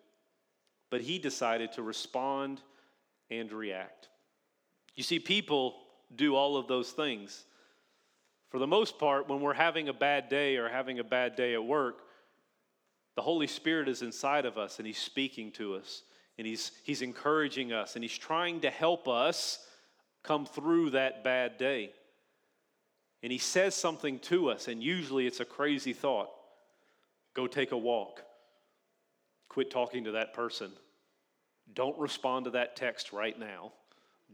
but 0.88 1.02
he 1.02 1.18
decided 1.18 1.72
to 1.72 1.82
respond 1.82 2.62
and 3.30 3.52
react. 3.52 4.08
You 4.94 5.02
see, 5.02 5.18
people 5.18 5.76
do 6.16 6.34
all 6.34 6.56
of 6.56 6.68
those 6.68 6.92
things. 6.92 7.44
For 8.48 8.58
the 8.58 8.66
most 8.66 8.98
part, 8.98 9.28
when 9.28 9.42
we're 9.42 9.52
having 9.52 9.90
a 9.90 9.92
bad 9.92 10.30
day 10.30 10.56
or 10.56 10.70
having 10.70 11.00
a 11.00 11.04
bad 11.04 11.36
day 11.36 11.52
at 11.52 11.62
work, 11.62 11.98
the 13.14 13.20
Holy 13.20 13.46
Spirit 13.46 13.90
is 13.90 14.00
inside 14.00 14.46
of 14.46 14.56
us 14.56 14.78
and 14.78 14.86
He's 14.86 14.96
speaking 14.96 15.52
to 15.52 15.74
us 15.74 16.02
and 16.38 16.46
He's, 16.46 16.72
he's 16.82 17.02
encouraging 17.02 17.74
us 17.74 17.94
and 17.94 18.02
He's 18.02 18.16
trying 18.16 18.62
to 18.62 18.70
help 18.70 19.06
us 19.06 19.58
come 20.22 20.46
through 20.46 20.92
that 20.92 21.22
bad 21.22 21.58
day. 21.58 21.92
And 23.22 23.30
He 23.32 23.38
says 23.38 23.74
something 23.74 24.18
to 24.20 24.50
us, 24.50 24.68
and 24.68 24.82
usually 24.82 25.26
it's 25.26 25.40
a 25.40 25.44
crazy 25.44 25.92
thought. 25.92 26.30
Go 27.34 27.46
take 27.46 27.72
a 27.72 27.78
walk. 27.78 28.22
Quit 29.48 29.70
talking 29.70 30.04
to 30.04 30.12
that 30.12 30.32
person. 30.32 30.70
Don't 31.74 31.98
respond 31.98 32.44
to 32.46 32.50
that 32.52 32.76
text 32.76 33.12
right 33.12 33.38
now. 33.38 33.72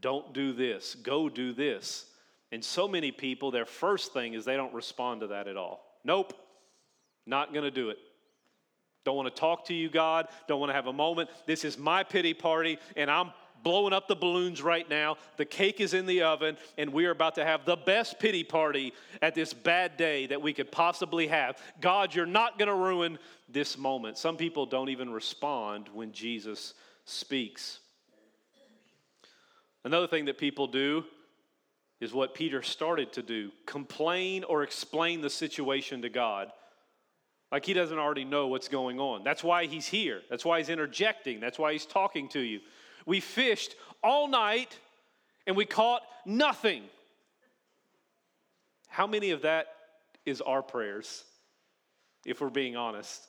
Don't 0.01 0.33
do 0.33 0.53
this. 0.53 0.95
Go 0.95 1.29
do 1.29 1.53
this. 1.53 2.07
And 2.53 2.65
so 2.65 2.87
many 2.87 3.11
people, 3.11 3.51
their 3.51 3.67
first 3.67 4.13
thing 4.13 4.35
is 4.35 4.45
they 4.45 4.57
don't 4.57 4.75
respond 4.75 5.21
to 5.23 5.29
that 5.29 5.49
at 5.49 5.57
all. 5.57 5.85
Nope, 6.05 6.33
not 7.27 7.53
to 7.53 7.71
do 7.71 7.91
it. 7.91 7.99
Don't 9.05 9.17
want 9.17 9.33
to 9.33 9.41
talk 9.41 9.67
to 9.67 9.75
you, 9.75 9.89
God. 9.89 10.29
Don't 10.49 10.61
want 10.61 10.71
to 10.71 10.75
have 10.75 10.87
a 10.87 10.93
moment. 10.93 11.31
This 11.47 11.65
is 11.65 11.79
my 11.79 12.03
pity 12.03 12.35
party, 12.35 12.79
and 12.97 13.11
I'm 13.11 13.33
blowing 13.67 13.93
up 13.93 14.07
the 14.07 14.15
balloons 14.15 14.63
right 14.63 14.89
now. 14.89 15.17
The 15.39 15.45
cake 15.45 15.81
is 15.81 15.93
in 15.93 16.07
the 16.07 16.23
oven, 16.23 16.57
and 16.79 16.93
we 16.93 17.05
are 17.07 17.11
about 17.11 17.35
to 17.35 17.45
have 17.45 17.65
the 17.65 17.75
best 17.75 18.21
pity 18.21 18.45
party 18.45 18.93
at 19.21 19.35
this 19.35 19.53
bad 19.53 19.97
day 19.97 20.29
that 20.29 20.41
we 20.41 20.53
could 20.53 20.71
possibly 20.71 21.27
have. 21.27 21.61
God, 21.81 22.15
you're 22.15 22.27
not 22.27 22.61
going 22.61 22.69
to 22.69 22.77
ruin 22.77 23.19
this 23.49 23.77
moment. 23.77 24.19
Some 24.19 24.37
people 24.37 24.67
don't 24.67 24.89
even 24.89 25.11
respond 25.11 25.89
when 25.93 26.13
Jesus 26.13 26.75
speaks. 27.07 27.81
Another 29.83 30.07
thing 30.07 30.27
that 30.27 30.39
people 30.39 30.69
do 30.69 31.03
is 32.01 32.15
what 32.15 32.35
Peter 32.35 32.63
started 32.63 33.13
to 33.15 33.23
do 33.23 33.51
complain 33.67 34.45
or 34.45 34.63
explain 34.63 35.23
the 35.23 35.31
situation 35.31 36.03
to 36.03 36.09
God. 36.09 36.53
Like 37.51 37.65
he 37.65 37.73
doesn't 37.73 37.99
already 37.99 38.25
know 38.25 38.47
what's 38.47 38.69
going 38.69 39.01
on. 39.01 39.25
That's 39.25 39.43
why 39.43 39.67
he's 39.67 39.89
here. 39.89 40.23
That's 40.31 40.45
why 40.45 40.59
he's 40.59 40.69
interjecting. 40.69 41.41
That's 41.41 41.59
why 41.59 41.73
he's 41.73 41.87
talking 41.87 42.29
to 42.29 42.41
you. 42.41 42.61
We 43.07 43.21
fished 43.21 43.75
all 44.03 44.29
night 44.29 44.77
and 45.47 45.57
we 45.57 45.65
caught 45.65 46.03
nothing. 46.27 46.83
How 48.89 49.07
many 49.07 49.31
of 49.31 49.43
that 49.43 49.69
is 50.25 50.41
our 50.41 50.63
prayers, 50.63 51.25
if 52.25 52.41
we're 52.41 52.51
being 52.51 52.77
honest? 52.77 53.23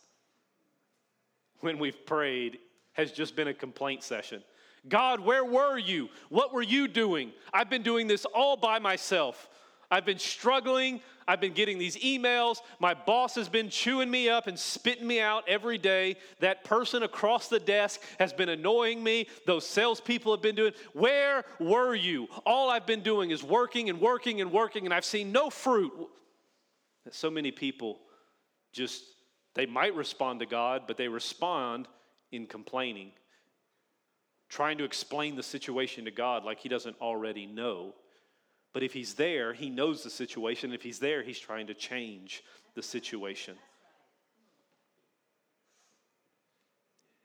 When 1.62 1.77
we've 1.77 2.05
prayed, 2.05 2.60
has 2.93 3.12
just 3.12 3.36
been 3.36 3.48
a 3.48 3.53
complaint 3.53 4.01
session. 4.01 4.43
God, 4.89 5.19
where 5.19 5.46
were 5.46 5.77
you? 5.77 6.10
What 6.29 6.53
were 6.53 6.63
you 6.63 6.88
doing? 6.88 7.31
I've 7.53 7.69
been 7.69 7.84
doing 7.84 8.07
this 8.07 8.25
all 8.25 8.57
by 8.57 8.79
myself. 8.79 9.50
I've 9.89 10.06
been 10.06 10.20
struggling. 10.20 11.01
I've 11.27 11.41
been 11.41 11.53
getting 11.53 11.77
these 11.77 11.98
emails. 11.98 12.58
My 12.79 12.94
boss 12.94 13.36
has 13.36 13.50
been 13.50 13.70
chewing 13.70 14.10
me 14.10 14.29
up 14.29 14.48
and 14.48 14.58
spitting 14.58 15.08
me 15.08 15.20
out 15.20 15.44
every 15.48 15.77
day. 15.77 16.17
That 16.39 16.63
person 16.63 17.03
across 17.03 17.48
the 17.48 17.60
desk 17.60 18.01
has 18.20 18.34
been 18.34 18.50
annoying 18.50 19.03
me. 19.03 19.27
Those 19.46 19.65
salespeople 19.65 20.34
have 20.34 20.41
been 20.41 20.56
doing. 20.56 20.74
Where 20.94 21.44
were 21.60 21.96
you? 21.96 22.27
All 22.46 22.70
I've 22.70 22.86
been 22.86 23.01
doing 23.01 23.32
is 23.32 23.44
working 23.44 23.89
and 23.89 24.00
working 24.00 24.41
and 24.41 24.51
working, 24.51 24.86
and 24.86 24.94
I've 24.94 25.06
seen 25.06 25.32
no 25.32 25.50
fruit. 25.50 25.94
So 27.12 27.29
many 27.29 27.51
people 27.51 28.00
just, 28.74 29.03
they 29.53 29.65
might 29.65 29.96
respond 29.96 30.41
to 30.41 30.46
God, 30.46 30.84
but 30.88 30.98
they 30.98 31.08
respond 31.08 31.88
in 32.32 32.46
complaining, 32.46 33.12
trying 34.50 34.77
to 34.79 34.84
explain 34.84 35.36
the 35.36 35.44
situation 35.44 36.06
to 36.06 36.12
God 36.12 36.44
like 36.44 36.60
He 36.60 36.67
doesn't 36.67 36.98
already 37.01 37.46
know. 37.46 37.94
But 38.77 38.84
if 38.84 38.93
he's 38.93 39.15
there, 39.15 39.53
he 39.53 39.72
knows 39.72 40.03
the 40.03 40.10
situation. 40.12 40.72
If 40.72 40.84
he's 40.84 41.00
there, 41.00 41.24
he's 41.24 41.39
trying 41.39 41.65
to 41.65 41.74
change 41.74 42.43
the 42.75 42.84
situation. 42.84 43.55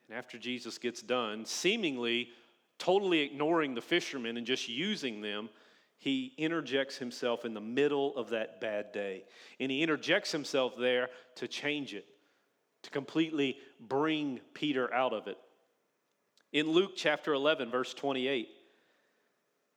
And 0.09 0.17
after 0.17 0.39
Jesus 0.39 0.79
gets 0.79 1.03
done, 1.03 1.45
seemingly 1.45 2.31
totally 2.79 3.21
ignoring 3.21 3.75
the 3.75 3.83
fishermen 3.83 4.39
and 4.39 4.47
just 4.47 4.67
using 4.67 5.21
them, 5.21 5.51
he 5.99 6.33
interjects 6.39 6.97
himself 6.97 7.45
in 7.45 7.53
the 7.53 7.61
middle 7.61 8.17
of 8.17 8.31
that 8.31 8.63
bad 8.63 8.91
day. 8.91 9.25
And 9.61 9.71
he 9.71 9.83
interjects 9.83 10.33
himself 10.33 10.73
there 10.79 11.11
to 11.35 11.47
change 11.47 11.93
it, 11.93 12.07
to 12.85 12.89
completely 12.89 13.59
bring 13.79 14.41
Peter 14.55 14.91
out 14.95 15.13
of 15.13 15.27
it. 15.27 15.37
In 16.51 16.71
Luke 16.71 16.93
chapter 16.97 17.35
11, 17.35 17.71
verse 17.71 17.93
28, 17.93 18.49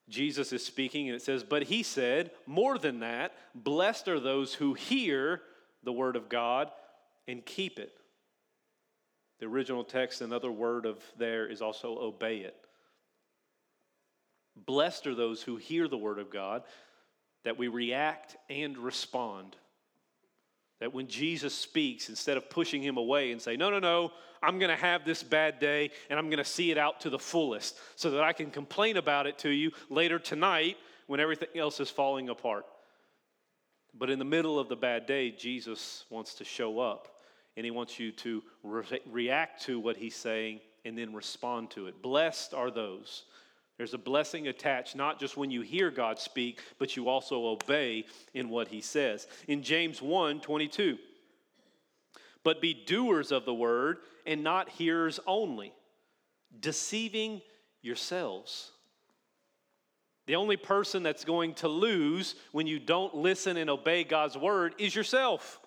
Jesus 0.10 0.54
is 0.54 0.64
speaking, 0.64 1.08
and 1.08 1.16
it 1.16 1.22
says, 1.22 1.44
But 1.44 1.64
he 1.64 1.82
said, 1.84 2.32
More 2.46 2.78
than 2.78 3.00
that, 3.00 3.34
blessed 3.56 4.08
are 4.08 4.20
those 4.20 4.54
who 4.54 4.74
hear 4.74 5.42
the 5.84 5.94
word 5.94 6.16
of 6.16 6.30
God 6.30 6.70
and 7.28 7.46
keep 7.46 7.80
it. 7.80 7.94
The 9.40 9.48
original 9.48 9.84
text, 9.84 10.22
another 10.22 10.52
word 10.52 10.86
of 10.86 11.00
there 11.18 11.48
is 11.48 11.62
also 11.62 11.98
obey 12.00 12.38
it. 12.38 12.56
Blessed 14.56 15.08
are 15.08 15.16
those 15.16 15.42
who 15.42 15.58
hear 15.58 15.88
the 15.88 15.98
word 15.98 16.20
of 16.20 16.30
God, 16.30 16.64
that 17.44 17.58
we 17.58 17.68
react 17.68 18.38
and 18.50 18.78
respond. 18.78 19.56
That 20.79 20.94
when 20.94 21.08
Jesus 21.08 21.53
speaks, 21.53 22.10
instead 22.10 22.38
of 22.38 22.50
pushing 22.50 22.82
him 22.82 22.98
away 22.98 23.32
and 23.32 23.41
say, 23.41 23.55
No, 23.55 23.70
no, 23.70 23.79
no, 23.79 24.12
I'm 24.44 24.60
going 24.60 24.70
to 24.70 24.82
have 24.82 25.05
this 25.05 25.24
bad 25.24 25.60
day 25.60 25.91
and 26.10 26.20
I'm 26.20 26.29
going 26.29 26.38
to 26.38 26.46
see 26.46 26.72
it 26.72 26.77
out 26.77 27.01
to 27.01 27.10
the 27.10 27.20
fullest 27.20 27.77
so 27.96 28.12
that 28.12 28.24
I 28.24 28.34
can 28.34 28.51
complain 28.51 28.98
about 28.98 29.25
it 29.27 29.38
to 29.39 29.50
you 29.50 29.72
later 29.89 30.20
tonight 30.20 30.77
when 31.08 31.20
everything 31.20 31.50
else 31.55 31.79
is 31.79 31.89
falling 31.89 32.29
apart. 32.29 32.65
But 33.98 34.10
in 34.10 34.20
the 34.20 34.25
middle 34.25 34.60
of 34.60 34.67
the 34.67 34.75
bad 34.75 35.05
day, 35.05 35.32
Jesus 35.32 36.05
wants 36.10 36.36
to 36.36 36.44
show 36.44 36.79
up 36.79 37.08
and 37.55 37.65
he 37.65 37.72
wants 37.72 38.00
you 38.00 38.12
to 38.12 38.44
re- 38.63 39.01
react 39.10 39.63
to 39.63 39.79
what 39.79 39.98
he's 39.98 40.15
saying 40.15 40.60
and 40.84 40.98
then 40.98 41.13
respond 41.13 41.72
to 41.72 41.88
it. 41.88 42.01
Blessed 42.01 42.53
are 42.53 42.70
those. 42.70 43.24
There's 43.77 43.94
a 43.94 44.00
blessing 44.00 44.48
attached 44.48 44.96
not 44.96 45.20
just 45.20 45.36
when 45.36 45.51
you 45.51 45.62
hear 45.62 45.91
God 45.91 46.17
speak, 46.20 46.62
but 46.79 46.96
you 46.96 47.10
also 47.10 47.46
obey 47.48 48.05
in 48.34 48.50
what 48.50 48.70
he 48.70 48.82
says. 48.82 49.27
In 49.48 49.63
James 49.63 50.01
1 50.01 50.39
22, 50.39 50.98
but 52.44 52.62
be 52.62 52.74
doers 52.74 53.32
of 53.32 53.44
the 53.44 53.53
word 53.53 53.98
and 54.25 54.44
not 54.44 54.70
hearers 54.70 55.20
only, 55.27 55.74
deceiving 56.60 57.41
yourselves. 57.82 58.72
The 60.27 60.38
only 60.38 60.58
person 60.58 61.03
that's 61.03 61.25
going 61.25 61.53
to 61.55 61.67
lose 61.67 62.36
when 62.51 62.65
you 62.65 62.79
don't 62.79 63.13
listen 63.13 63.58
and 63.58 63.70
obey 63.70 64.03
God's 64.03 64.38
word 64.38 64.74
is 64.79 64.96
yourself. 64.96 65.60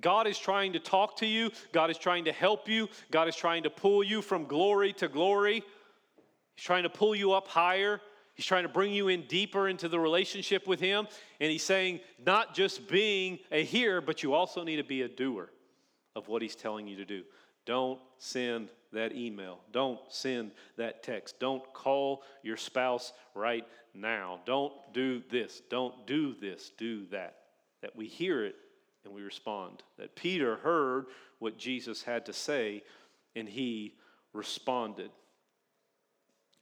God 0.00 0.28
is 0.28 0.38
trying 0.38 0.74
to 0.74 0.78
talk 0.78 1.16
to 1.16 1.26
you, 1.26 1.50
God 1.72 1.90
is 1.90 1.98
trying 1.98 2.26
to 2.26 2.32
help 2.32 2.68
you, 2.68 2.88
God 3.10 3.26
is 3.26 3.34
trying 3.34 3.64
to 3.64 3.70
pull 3.70 4.04
you 4.04 4.22
from 4.22 4.44
glory 4.44 4.92
to 4.94 5.08
glory. 5.08 5.64
He's 6.58 6.64
trying 6.64 6.82
to 6.82 6.90
pull 6.90 7.14
you 7.14 7.30
up 7.30 7.46
higher. 7.46 8.00
He's 8.34 8.44
trying 8.44 8.64
to 8.64 8.68
bring 8.68 8.92
you 8.92 9.06
in 9.06 9.22
deeper 9.28 9.68
into 9.68 9.88
the 9.88 10.00
relationship 10.00 10.66
with 10.66 10.80
Him. 10.80 11.06
And 11.40 11.52
He's 11.52 11.62
saying, 11.62 12.00
not 12.26 12.52
just 12.52 12.88
being 12.88 13.38
a 13.52 13.62
hearer, 13.62 14.00
but 14.00 14.24
you 14.24 14.34
also 14.34 14.64
need 14.64 14.78
to 14.78 14.82
be 14.82 15.02
a 15.02 15.08
doer 15.08 15.50
of 16.16 16.26
what 16.26 16.42
He's 16.42 16.56
telling 16.56 16.88
you 16.88 16.96
to 16.96 17.04
do. 17.04 17.22
Don't 17.64 18.00
send 18.18 18.70
that 18.92 19.14
email. 19.14 19.60
Don't 19.70 20.00
send 20.08 20.50
that 20.76 21.04
text. 21.04 21.38
Don't 21.38 21.62
call 21.72 22.24
your 22.42 22.56
spouse 22.56 23.12
right 23.36 23.64
now. 23.94 24.40
Don't 24.44 24.72
do 24.92 25.22
this. 25.30 25.62
Don't 25.70 26.08
do 26.08 26.34
this. 26.34 26.72
Do 26.76 27.06
that. 27.12 27.36
That 27.82 27.94
we 27.94 28.08
hear 28.08 28.44
it 28.44 28.56
and 29.04 29.14
we 29.14 29.22
respond. 29.22 29.84
That 29.96 30.16
Peter 30.16 30.56
heard 30.56 31.06
what 31.38 31.56
Jesus 31.56 32.02
had 32.02 32.26
to 32.26 32.32
say 32.32 32.82
and 33.36 33.48
he 33.48 33.94
responded. 34.32 35.12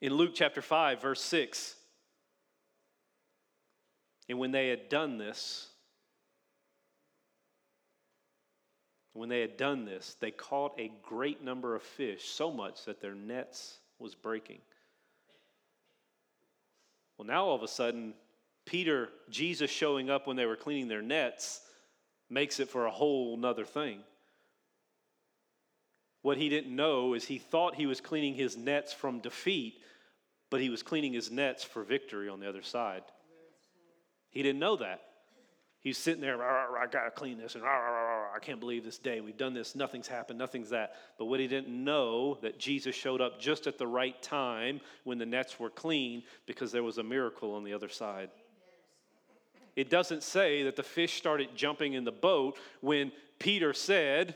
In 0.01 0.13
Luke 0.13 0.33
chapter 0.35 0.61
5, 0.61 1.01
verse 1.01 1.23
6, 1.23 1.75
and 4.29 4.39
when 4.39 4.51
they 4.51 4.69
had 4.69 4.89
done 4.89 5.19
this, 5.19 5.69
When 9.17 9.31
they 9.31 9.41
had 9.41 9.57
done 9.57 9.87
this, 9.87 10.15
they 10.21 10.31
caught 10.31 10.79
a 10.79 10.93
great 11.03 11.43
number 11.43 11.75
of 11.75 11.83
fish, 11.83 12.29
so 12.29 12.51
much 12.51 12.85
that 12.85 13.01
their 13.01 13.15
nets 13.15 13.79
was 13.99 14.15
breaking. 14.15 14.59
Well, 17.17 17.27
now 17.27 17.47
all 17.47 17.55
of 17.55 17.63
a 17.63 17.69
sudden, 17.69 18.13
Peter, 18.67 19.09
Jesus 19.31 19.71
showing 19.71 20.11
up 20.11 20.27
when 20.27 20.37
they 20.37 20.45
were 20.45 20.55
cleaning 20.55 20.89
their 20.89 21.01
nets, 21.01 21.63
makes 22.29 22.61
it 22.61 22.69
for 22.69 22.85
a 22.85 22.91
whole 22.91 23.39
nother 23.39 23.65
thing. 23.65 24.01
What 26.27 26.39
he 26.39 26.49
didn't 26.49 26.75
know 26.75 27.15
is 27.15 27.25
he 27.25 27.39
thought 27.39 27.77
he 27.77 27.87
was 27.87 28.01
cleaning 28.01 28.35
his 28.35 28.57
nets 28.57 28.93
from 28.93 29.21
defeat, 29.21 29.81
but 30.51 30.61
he 30.61 30.71
was 30.71 30.83
cleaning 30.83 31.13
his 31.13 31.31
nets 31.31 31.63
for 31.63 31.85
victory 31.85 32.29
on 32.29 32.41
the 32.41 32.49
other 32.49 32.63
side. 32.63 33.05
He 34.31 34.43
didn't 34.43 34.59
know 34.59 34.75
that. 34.75 35.03
He's 35.79 35.97
sitting 35.97 36.21
there, 36.21 36.43
I 36.43 36.89
got 36.91 37.05
to 37.05 37.13
clean 37.13 37.39
this, 37.39 37.55
and 37.55 37.63
I 37.65 38.39
can't 38.43 38.59
believe 38.59 38.85
this 38.85 38.99
day. 38.99 39.21
We've 39.21 39.37
done 39.37 39.55
this, 39.55 39.77
nothing's 39.77 40.09
happened, 40.09 40.37
nothing's 40.37 40.71
that. 40.71 40.95
But 41.17 41.27
what 41.27 41.39
he 41.39 41.47
didn't 41.47 41.69
know, 41.69 42.39
that 42.43 42.59
Jesus 42.59 42.97
showed 42.97 43.21
up 43.21 43.39
just 43.39 43.69
at 43.69 43.79
the 43.79 43.87
right 43.87 44.21
time 44.21 44.81
when 45.05 45.19
the 45.19 45.27
nets 45.27 45.61
were 45.61 45.71
clean 45.71 46.25
because 46.45 46.73
there 46.73 46.83
was 46.83 46.99
a 46.99 47.05
miracle 47.05 47.55
on 47.55 47.63
the 47.63 47.73
other 47.73 47.89
side. 47.89 48.31
It 49.77 49.91
doesn't 49.91 50.25
say 50.25 50.65
that 50.65 50.75
the 50.75 50.83
fish 50.83 51.19
started 51.19 51.51
jumping 51.55 51.93
in 51.93 52.03
the 52.03 52.11
boat 52.11 52.59
when 52.81 53.13
Peter 53.39 53.73
said, 53.73 54.35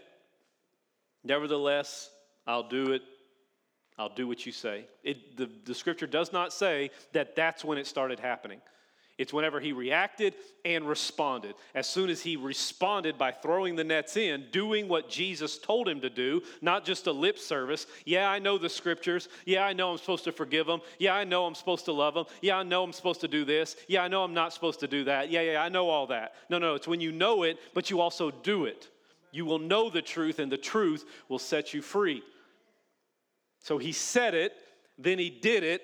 Nevertheless, 1.24 2.10
I'll 2.46 2.68
do 2.68 2.92
it. 2.92 3.02
I'll 3.98 4.14
do 4.14 4.26
what 4.26 4.46
you 4.46 4.52
say. 4.52 4.86
It, 5.04 5.36
the, 5.36 5.50
the 5.64 5.74
scripture 5.74 6.06
does 6.06 6.32
not 6.32 6.52
say 6.52 6.90
that 7.12 7.36
that's 7.36 7.64
when 7.64 7.76
it 7.76 7.86
started 7.86 8.18
happening. 8.18 8.60
It's 9.20 9.34
whenever 9.34 9.60
he 9.60 9.72
reacted 9.72 10.32
and 10.64 10.88
responded. 10.88 11.54
As 11.74 11.86
soon 11.86 12.08
as 12.08 12.22
he 12.22 12.36
responded 12.36 13.18
by 13.18 13.32
throwing 13.32 13.76
the 13.76 13.84
nets 13.84 14.16
in, 14.16 14.46
doing 14.50 14.88
what 14.88 15.10
Jesus 15.10 15.58
told 15.58 15.86
him 15.86 16.00
to 16.00 16.08
do, 16.08 16.40
not 16.62 16.86
just 16.86 17.06
a 17.06 17.12
lip 17.12 17.38
service. 17.38 17.86
Yeah, 18.06 18.30
I 18.30 18.38
know 18.38 18.56
the 18.56 18.70
scriptures. 18.70 19.28
Yeah, 19.44 19.66
I 19.66 19.74
know 19.74 19.90
I'm 19.90 19.98
supposed 19.98 20.24
to 20.24 20.32
forgive 20.32 20.66
them. 20.66 20.80
Yeah, 20.98 21.14
I 21.14 21.24
know 21.24 21.44
I'm 21.44 21.54
supposed 21.54 21.84
to 21.84 21.92
love 21.92 22.14
them. 22.14 22.24
Yeah, 22.40 22.56
I 22.56 22.62
know 22.62 22.82
I'm 22.82 22.94
supposed 22.94 23.20
to 23.20 23.28
do 23.28 23.44
this. 23.44 23.76
Yeah, 23.88 24.02
I 24.02 24.08
know 24.08 24.24
I'm 24.24 24.32
not 24.32 24.54
supposed 24.54 24.80
to 24.80 24.88
do 24.88 25.04
that. 25.04 25.30
Yeah, 25.30 25.42
yeah, 25.42 25.62
I 25.62 25.68
know 25.68 25.90
all 25.90 26.06
that. 26.06 26.32
No, 26.48 26.56
no, 26.56 26.74
it's 26.74 26.88
when 26.88 27.02
you 27.02 27.12
know 27.12 27.42
it, 27.42 27.58
but 27.74 27.90
you 27.90 28.00
also 28.00 28.30
do 28.30 28.64
it. 28.64 28.88
You 29.32 29.44
will 29.44 29.58
know 29.58 29.90
the 29.90 30.02
truth, 30.02 30.38
and 30.38 30.50
the 30.50 30.58
truth 30.58 31.04
will 31.28 31.38
set 31.38 31.72
you 31.74 31.82
free. 31.82 32.22
So 33.60 33.78
he 33.78 33.92
said 33.92 34.34
it, 34.34 34.52
then 34.98 35.18
he 35.18 35.30
did 35.30 35.62
it, 35.62 35.82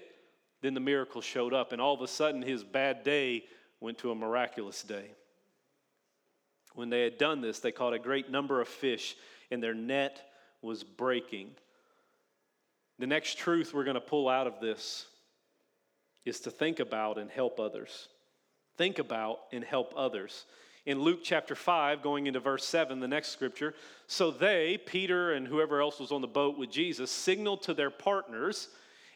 then 0.62 0.74
the 0.74 0.80
miracle 0.80 1.20
showed 1.20 1.54
up, 1.54 1.72
and 1.72 1.80
all 1.80 1.94
of 1.94 2.00
a 2.00 2.08
sudden 2.08 2.42
his 2.42 2.64
bad 2.64 3.04
day 3.04 3.44
went 3.80 3.98
to 3.98 4.10
a 4.10 4.14
miraculous 4.14 4.82
day. 4.82 5.10
When 6.74 6.90
they 6.90 7.02
had 7.02 7.18
done 7.18 7.40
this, 7.40 7.60
they 7.60 7.72
caught 7.72 7.94
a 7.94 7.98
great 7.98 8.30
number 8.30 8.60
of 8.60 8.68
fish, 8.68 9.16
and 9.50 9.62
their 9.62 9.74
net 9.74 10.20
was 10.62 10.82
breaking. 10.84 11.50
The 12.98 13.06
next 13.06 13.38
truth 13.38 13.72
we're 13.72 13.84
going 13.84 13.94
to 13.94 14.00
pull 14.00 14.28
out 14.28 14.46
of 14.46 14.60
this 14.60 15.06
is 16.24 16.40
to 16.40 16.50
think 16.50 16.80
about 16.80 17.18
and 17.18 17.30
help 17.30 17.60
others. 17.60 18.08
Think 18.76 18.98
about 18.98 19.38
and 19.52 19.62
help 19.62 19.94
others. 19.96 20.44
In 20.86 21.00
Luke 21.00 21.20
chapter 21.22 21.56
5, 21.56 22.00
going 22.00 22.28
into 22.28 22.38
verse 22.38 22.64
7, 22.64 23.00
the 23.00 23.08
next 23.08 23.30
scripture, 23.30 23.74
so 24.06 24.30
they, 24.30 24.78
Peter 24.86 25.32
and 25.32 25.46
whoever 25.46 25.80
else 25.80 25.98
was 25.98 26.12
on 26.12 26.20
the 26.20 26.28
boat 26.28 26.56
with 26.56 26.70
Jesus, 26.70 27.10
signaled 27.10 27.62
to 27.62 27.74
their 27.74 27.90
partners 27.90 28.68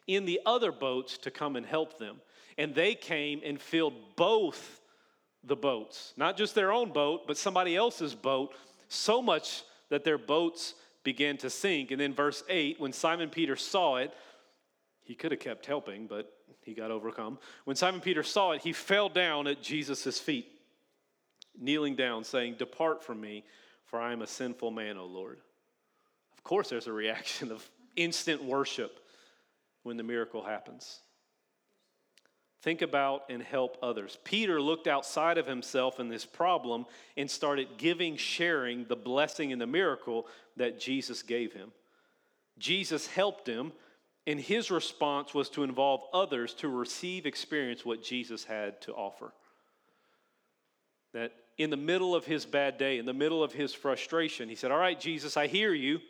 in 0.09 0.25
the 0.25 0.41
other 0.45 0.73
boats 0.73 1.17
to 1.19 1.31
come 1.31 1.55
and 1.55 1.65
help 1.65 1.97
them. 1.97 2.21
And 2.59 2.75
they 2.75 2.97
came 2.97 3.41
and 3.45 3.61
filled 3.61 3.95
both 4.17 4.81
the 5.45 5.55
boats, 5.55 6.13
not 6.17 6.37
just 6.37 6.57
their 6.57 6.73
own 6.73 6.93
boat, 6.93 7.29
but 7.29 7.37
somebody 7.37 7.77
else's 7.77 8.17
boat, 8.17 8.53
so 8.89 9.23
much 9.23 9.63
that 9.91 10.03
their 10.03 10.19
boats 10.19 10.75
began 11.05 11.37
to 11.39 11.49
sink. 11.49 11.93
And 11.93 12.01
then, 12.01 12.13
verse 12.13 12.43
8, 12.49 12.81
when 12.81 12.93
Simon 12.93 13.31
Peter 13.31 13.55
saw 13.55 13.97
it, 13.97 14.13
he 15.03 15.15
could 15.15 15.31
have 15.31 15.41
kept 15.41 15.67
helping, 15.67 16.09
but 16.09 16.33
he 16.63 16.75
got 16.75 16.91
overcome. 16.91 17.39
When 17.65 17.77
Simon 17.77 18.01
Peter 18.01 18.23
saw 18.23 18.53
it, 18.53 18.63
he 18.63 18.73
fell 18.73 19.09
down 19.09 19.47
at 19.47 19.63
Jesus' 19.63 20.19
feet, 20.19 20.49
kneeling 21.61 21.95
down, 21.95 22.25
saying, 22.25 22.57
Depart 22.59 23.05
from 23.05 23.21
me, 23.21 23.45
for 23.85 24.01
I 24.01 24.13
am 24.13 24.23
a 24.23 24.27
sinful 24.27 24.71
man, 24.71 24.97
O 24.97 25.05
Lord. 25.07 25.39
Of 26.33 26.43
course, 26.43 26.69
there's 26.69 26.87
a 26.87 26.93
reaction 26.93 27.53
of 27.53 27.69
instant 27.97 28.43
worship 28.43 29.01
when 29.83 29.97
the 29.97 30.03
miracle 30.03 30.43
happens. 30.43 31.01
Think 32.63 32.83
about 32.83 33.25
and 33.31 33.43
help 33.43 33.79
others. 33.83 34.19
Peter 34.23 34.61
looked 34.61 34.87
outside 34.87 35.39
of 35.39 35.47
himself 35.47 35.99
in 35.99 36.09
this 36.09 36.27
problem 36.27 36.85
and 37.17 37.31
started 37.31 37.69
giving, 37.79 38.17
sharing 38.17 38.85
the 38.85 38.97
blessing 38.97 39.53
and 39.53 39.61
the 39.61 39.67
miracle 39.67 40.27
that 40.57 40.79
Jesus 40.79 41.23
gave 41.23 41.55
him. 41.55 41.73
Jesus 42.59 43.07
helped 43.07 43.47
him, 43.47 43.73
and 44.27 44.39
his 44.39 44.71
response 44.71 45.33
was 45.33 45.49
to 45.51 45.63
involve 45.63 46.03
others 46.13 46.53
to 46.55 46.69
receive, 46.69 47.25
experience 47.25 47.85
what 47.85 48.03
Jesus 48.03 48.45
had 48.45 48.79
to 48.83 48.93
offer. 48.93 49.33
That 51.15 51.33
in 51.61 51.69
the 51.69 51.77
middle 51.77 52.15
of 52.15 52.25
his 52.25 52.47
bad 52.47 52.79
day, 52.79 52.99
in 52.99 53.05
the 53.05 53.13
middle 53.13 53.45
of 53.45 53.53
his 53.53 53.75
frustration, 53.75 54.49
he 54.49 54.55
said, 54.55 54.71
All 54.71 54.79
right, 54.79 54.99
Jesus, 54.99 55.37
I 55.37 55.47
hear 55.47 55.75
you. 55.75 56.01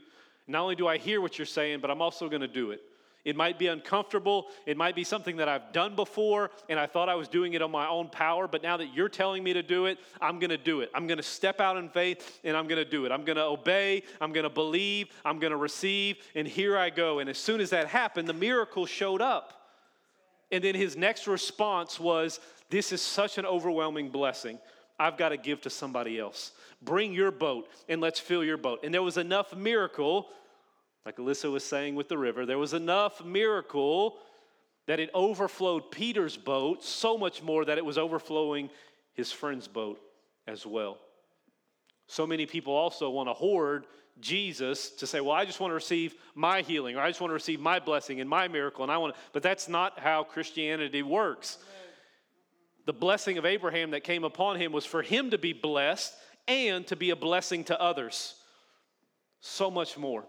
Not 0.47 0.63
only 0.63 0.77
do 0.77 0.87
I 0.87 0.97
hear 0.97 1.21
what 1.21 1.39
you're 1.39 1.47
saying, 1.47 1.81
but 1.81 1.91
I'm 1.91 2.01
also 2.01 2.29
going 2.29 2.41
to 2.41 2.49
do 2.49 2.71
it. 2.71 2.81
It 3.25 3.35
might 3.37 3.59
be 3.59 3.67
uncomfortable. 3.67 4.47
It 4.65 4.77
might 4.77 4.95
be 4.95 5.03
something 5.03 5.37
that 5.39 5.49
I've 5.49 5.73
done 5.73 5.97
before 5.97 6.51
and 6.69 6.79
I 6.79 6.87
thought 6.87 7.09
I 7.09 7.17
was 7.17 7.27
doing 7.27 7.55
it 7.55 7.63
on 7.63 7.71
my 7.71 7.89
own 7.89 8.09
power, 8.09 8.47
but 8.47 8.63
now 8.63 8.77
that 8.77 8.95
you're 8.95 9.09
telling 9.09 9.43
me 9.43 9.53
to 9.53 9.63
do 9.63 9.87
it, 9.87 9.99
I'm 10.23 10.39
going 10.39 10.51
to 10.51 10.57
do 10.57 10.81
it. 10.83 10.91
I'm 10.95 11.09
going 11.09 11.19
to 11.19 11.23
step 11.23 11.61
out 11.61 11.77
in 11.77 11.89
faith 11.89 12.41
and 12.45 12.57
I'm 12.57 12.69
going 12.69 12.83
to 12.83 12.89
do 12.89 13.05
it. 13.05 13.13
I'm 13.13 13.25
going 13.25 13.37
to 13.37 13.45
obey. 13.45 14.05
I'm 14.21 14.33
going 14.33 14.45
to 14.45 14.51
believe. 14.51 15.09
I'm 15.25 15.41
going 15.41 15.51
to 15.51 15.59
receive. 15.59 16.17
And 16.35 16.47
here 16.47 16.79
I 16.79 16.91
go. 16.91 17.19
And 17.19 17.29
as 17.29 17.39
soon 17.39 17.61
as 17.61 17.71
that 17.71 17.89
happened, 17.89 18.29
the 18.29 18.33
miracle 18.33 18.87
showed 18.87 19.21
up. 19.21 19.53
And 20.53 20.63
then 20.65 20.77
his 20.77 20.97
next 20.97 21.27
response 21.27 22.01
was, 22.01 22.41
This 22.71 22.93
is 22.93 23.03
such 23.03 23.37
an 23.37 23.47
overwhelming 23.47 24.09
blessing. 24.11 24.59
I've 25.01 25.17
got 25.17 25.31
to 25.31 25.37
give 25.37 25.63
to 25.63 25.71
somebody 25.71 26.19
else. 26.19 26.53
Bring 26.83 27.13
your 27.13 27.31
boat 27.31 27.69
and 27.89 28.01
let's 28.01 28.21
fill 28.21 28.45
your 28.45 28.57
boat. 28.57 28.81
And 28.85 28.95
there 28.95 29.03
was 29.03 29.17
enough 29.17 29.57
miracle 29.57 30.29
like 31.07 31.17
Alyssa 31.17 31.51
was 31.51 31.65
saying 31.65 31.95
with 31.95 32.09
the 32.09 32.19
river, 32.19 32.45
there 32.45 32.59
was 32.59 32.75
enough 32.75 33.25
miracle 33.25 34.19
that 34.87 35.01
it 35.01 35.11
overflowed 35.15 35.91
Peter's 35.91 36.37
boat 36.37 36.85
so 36.85 37.17
much 37.17 37.43
more 37.43 37.65
that 37.65 37.79
it 37.79 37.85
was 37.85 37.97
overflowing 37.97 38.71
his 39.15 39.33
friend's 39.33 39.69
boat 39.69 40.01
as 40.47 40.67
well. 40.67 40.99
So 42.07 42.27
many 42.27 42.45
people 42.45 42.75
also 42.75 43.09
want 43.09 43.29
to 43.29 43.33
hoard 43.33 43.87
Jesus 44.21 44.91
to 44.91 45.07
say, 45.07 45.21
well, 45.21 45.33
I 45.33 45.45
just 45.45 45.61
want 45.61 45.71
to 45.71 45.75
receive 45.75 46.15
my 46.35 46.61
healing 46.61 46.97
or 46.97 47.01
I 47.01 47.09
just 47.09 47.21
want 47.21 47.31
to 47.31 47.35
receive 47.35 47.61
my 47.61 47.79
blessing 47.79 48.21
and 48.21 48.29
my 48.29 48.49
miracle 48.49 48.83
and 48.83 48.93
I 48.93 48.99
want 48.99 49.15
to, 49.15 49.21
but 49.33 49.43
that's 49.43 49.69
not 49.69 49.99
how 49.99 50.25
Christianity 50.25 51.03
works. 51.03 51.59
The 52.87 52.93
blessing 52.93 53.39
of 53.39 53.45
Abraham 53.45 53.91
that 53.93 54.05
came 54.05 54.25
upon 54.25 54.61
him 54.61 54.73
was 54.73 54.87
for 54.87 55.03
him 55.03 55.31
to 55.31 55.39
be 55.39 55.53
blessed 55.53 56.15
and 56.49 56.87
to 56.89 56.97
be 56.97 57.11
a 57.11 57.17
blessing 57.17 57.65
to 57.65 57.81
others. 57.81 58.35
So 59.41 59.71
much 59.71 59.97
more. 59.97 60.25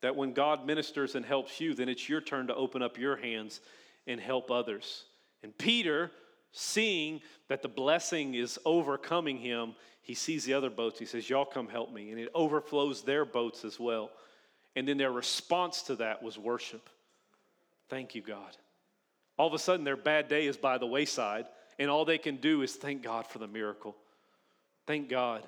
That 0.00 0.16
when 0.16 0.32
God 0.32 0.66
ministers 0.66 1.14
and 1.14 1.24
helps 1.24 1.60
you, 1.60 1.74
then 1.74 1.88
it's 1.88 2.08
your 2.08 2.20
turn 2.20 2.48
to 2.48 2.54
open 2.54 2.82
up 2.82 2.98
your 2.98 3.16
hands 3.16 3.60
and 4.06 4.20
help 4.20 4.50
others. 4.50 5.04
And 5.42 5.56
Peter, 5.56 6.10
seeing 6.52 7.20
that 7.48 7.62
the 7.62 7.68
blessing 7.68 8.34
is 8.34 8.58
overcoming 8.64 9.38
him, 9.38 9.74
he 10.02 10.14
sees 10.14 10.44
the 10.44 10.54
other 10.54 10.70
boats. 10.70 10.98
He 10.98 11.06
says, 11.06 11.30
Y'all 11.30 11.44
come 11.44 11.68
help 11.68 11.92
me. 11.92 12.10
And 12.10 12.18
it 12.18 12.30
overflows 12.34 13.02
their 13.02 13.24
boats 13.24 13.64
as 13.64 13.78
well. 13.78 14.10
And 14.74 14.88
then 14.88 14.98
their 14.98 15.12
response 15.12 15.82
to 15.82 15.96
that 15.96 16.22
was 16.22 16.38
worship. 16.38 16.88
Thank 17.88 18.14
you, 18.14 18.22
God. 18.22 18.56
All 19.42 19.48
of 19.48 19.54
a 19.54 19.58
sudden, 19.58 19.84
their 19.84 19.96
bad 19.96 20.28
day 20.28 20.46
is 20.46 20.56
by 20.56 20.78
the 20.78 20.86
wayside, 20.86 21.46
and 21.80 21.90
all 21.90 22.04
they 22.04 22.16
can 22.16 22.36
do 22.36 22.62
is 22.62 22.76
thank 22.76 23.02
God 23.02 23.26
for 23.26 23.40
the 23.40 23.48
miracle. 23.48 23.96
Thank 24.86 25.08
God. 25.08 25.42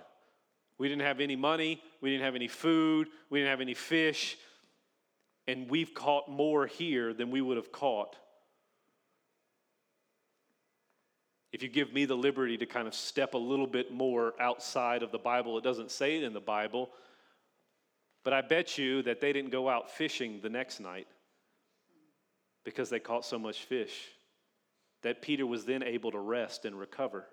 We 0.78 0.88
didn't 0.88 1.02
have 1.02 1.20
any 1.20 1.36
money, 1.36 1.80
we 2.00 2.10
didn't 2.10 2.24
have 2.24 2.34
any 2.34 2.48
food, 2.48 3.06
we 3.30 3.38
didn't 3.38 3.52
have 3.52 3.60
any 3.60 3.74
fish, 3.74 4.36
and 5.46 5.70
we've 5.70 5.94
caught 5.94 6.28
more 6.28 6.66
here 6.66 7.14
than 7.14 7.30
we 7.30 7.40
would 7.40 7.56
have 7.56 7.70
caught 7.70 8.16
if 11.52 11.62
you 11.62 11.68
give 11.68 11.92
me 11.92 12.04
the 12.04 12.16
liberty 12.16 12.56
to 12.56 12.66
kind 12.66 12.88
of 12.88 12.94
step 12.96 13.34
a 13.34 13.38
little 13.38 13.68
bit 13.68 13.92
more 13.92 14.34
outside 14.40 15.04
of 15.04 15.12
the 15.12 15.18
Bible, 15.18 15.56
it 15.56 15.62
doesn't 15.62 15.92
say 15.92 16.16
it 16.16 16.24
in 16.24 16.32
the 16.32 16.40
Bible, 16.40 16.90
but 18.24 18.32
I 18.32 18.40
bet 18.40 18.76
you 18.76 19.02
that 19.02 19.20
they 19.20 19.32
didn't 19.32 19.52
go 19.52 19.68
out 19.68 19.88
fishing 19.88 20.40
the 20.42 20.48
next 20.48 20.80
night 20.80 21.06
because 22.64 22.90
they 22.90 22.98
caught 22.98 23.24
so 23.24 23.38
much 23.38 23.64
fish 23.64 24.08
that 25.02 25.22
Peter 25.22 25.46
was 25.46 25.64
then 25.64 25.82
able 25.82 26.10
to 26.10 26.18
rest 26.18 26.64
and 26.64 26.78
recover 26.78 27.26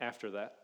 after 0.00 0.30
that. 0.32 0.54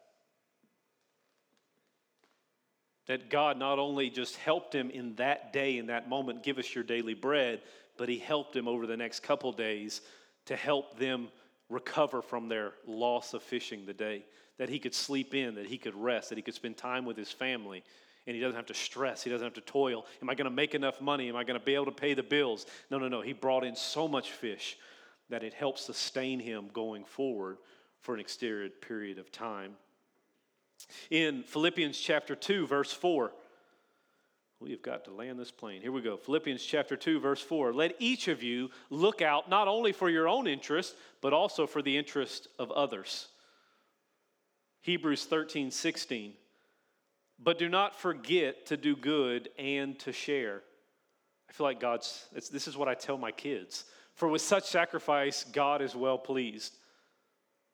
That 3.06 3.30
God 3.30 3.59
not 3.59 3.78
only 3.78 4.11
just 4.11 4.37
helped 4.37 4.74
him 4.74 4.90
in 4.90 5.14
that 5.16 5.52
day, 5.52 5.78
in 5.78 5.87
that 5.87 6.09
moment, 6.09 6.42
give 6.42 6.59
us 6.59 6.74
your 6.74 6.85
daily 6.85 7.14
bread, 7.14 7.62
but 7.96 8.09
he 8.09 8.18
helped 8.18 8.54
him 8.54 8.68
over 8.68 8.87
the 8.87 8.96
next 8.96 9.20
couple 9.20 9.52
days 9.52 10.02
to 10.46 10.56
help 10.56 10.98
them 10.98 11.28
recover 11.70 12.20
from 12.20 12.48
their 12.48 12.72
loss 12.87 13.32
of 13.32 13.42
fishing 13.42 13.87
the 13.87 13.94
day, 13.94 14.24
that 14.59 14.68
he 14.68 14.78
could 14.78 14.94
sleep 14.94 15.35
in, 15.35 15.54
that 15.54 15.66
he 15.66 15.78
could 15.78 15.94
rest, 15.94 16.28
that 16.28 16.38
he 16.38 16.42
could 16.42 16.54
spend 16.54 16.76
time 16.76 17.04
with 17.04 17.16
his 17.16 17.30
family, 17.30 17.82
and 18.26 18.34
he 18.34 18.40
doesn't 18.40 18.56
have 18.56 18.66
to 18.66 18.74
stress, 18.74 19.22
he 19.22 19.30
doesn't 19.30 19.44
have 19.44 19.54
to 19.54 19.60
toil. 19.60 20.04
Am 20.20 20.28
I 20.28 20.34
going 20.34 20.46
to 20.46 20.50
make 20.50 20.74
enough 20.74 21.00
money? 21.00 21.28
Am 21.28 21.36
I 21.36 21.44
going 21.44 21.58
to 21.58 21.64
be 21.64 21.74
able 21.74 21.84
to 21.86 21.92
pay 21.92 22.14
the 22.14 22.22
bills? 22.22 22.66
No, 22.90 22.98
no, 22.98 23.08
no. 23.08 23.20
He 23.20 23.32
brought 23.32 23.64
in 23.64 23.76
so 23.76 24.08
much 24.08 24.32
fish 24.32 24.76
that 25.28 25.42
it 25.42 25.54
helps 25.54 25.84
sustain 25.84 26.40
him 26.40 26.68
going 26.72 27.04
forward 27.04 27.58
for 28.00 28.14
an 28.14 28.20
extended 28.20 28.80
period 28.80 29.18
of 29.18 29.30
time. 29.32 29.72
In 31.10 31.42
Philippians 31.42 31.98
chapter 31.98 32.34
2, 32.34 32.66
verse 32.66 32.92
4, 32.92 33.32
We've 34.58 34.80
got 34.80 35.04
to 35.04 35.12
land 35.12 35.38
this 35.38 35.50
plane. 35.50 35.82
Here 35.82 35.92
we 35.92 36.00
go. 36.00 36.16
Philippians 36.16 36.64
chapter 36.64 36.96
2, 36.96 37.20
verse 37.20 37.42
4. 37.42 37.74
Let 37.74 37.94
each 37.98 38.28
of 38.28 38.42
you 38.42 38.70
look 38.88 39.20
out 39.20 39.50
not 39.50 39.68
only 39.68 39.92
for 39.92 40.08
your 40.08 40.28
own 40.28 40.46
interest, 40.46 40.94
but 41.20 41.34
also 41.34 41.66
for 41.66 41.82
the 41.82 41.96
interest 41.96 42.48
of 42.58 42.70
others. 42.70 43.28
Hebrews 44.80 45.26
13, 45.26 45.70
16. 45.70 46.32
But 47.38 47.59
do 47.59 47.68
not 47.68 47.99
forget 47.99 48.66
to 48.66 48.77
do 48.77 48.96
good 48.96 49.51
and 49.59 49.99
to 50.01 50.12
share. 50.12 50.62
I 51.49 51.53
feel 51.53 51.66
like 51.66 51.81
God's, 51.81 52.27
this 52.33 52.66
is 52.66 52.77
what 52.77 52.88
I 52.88 52.94
tell 52.94 53.18
my 53.18 53.31
kids. 53.31 53.85
For 54.14 54.29
with 54.29 54.42
such 54.42 54.64
sacrifice, 54.64 55.44
God 55.44 55.83
is 55.83 55.94
well 55.94 56.18
pleased. 56.18 56.77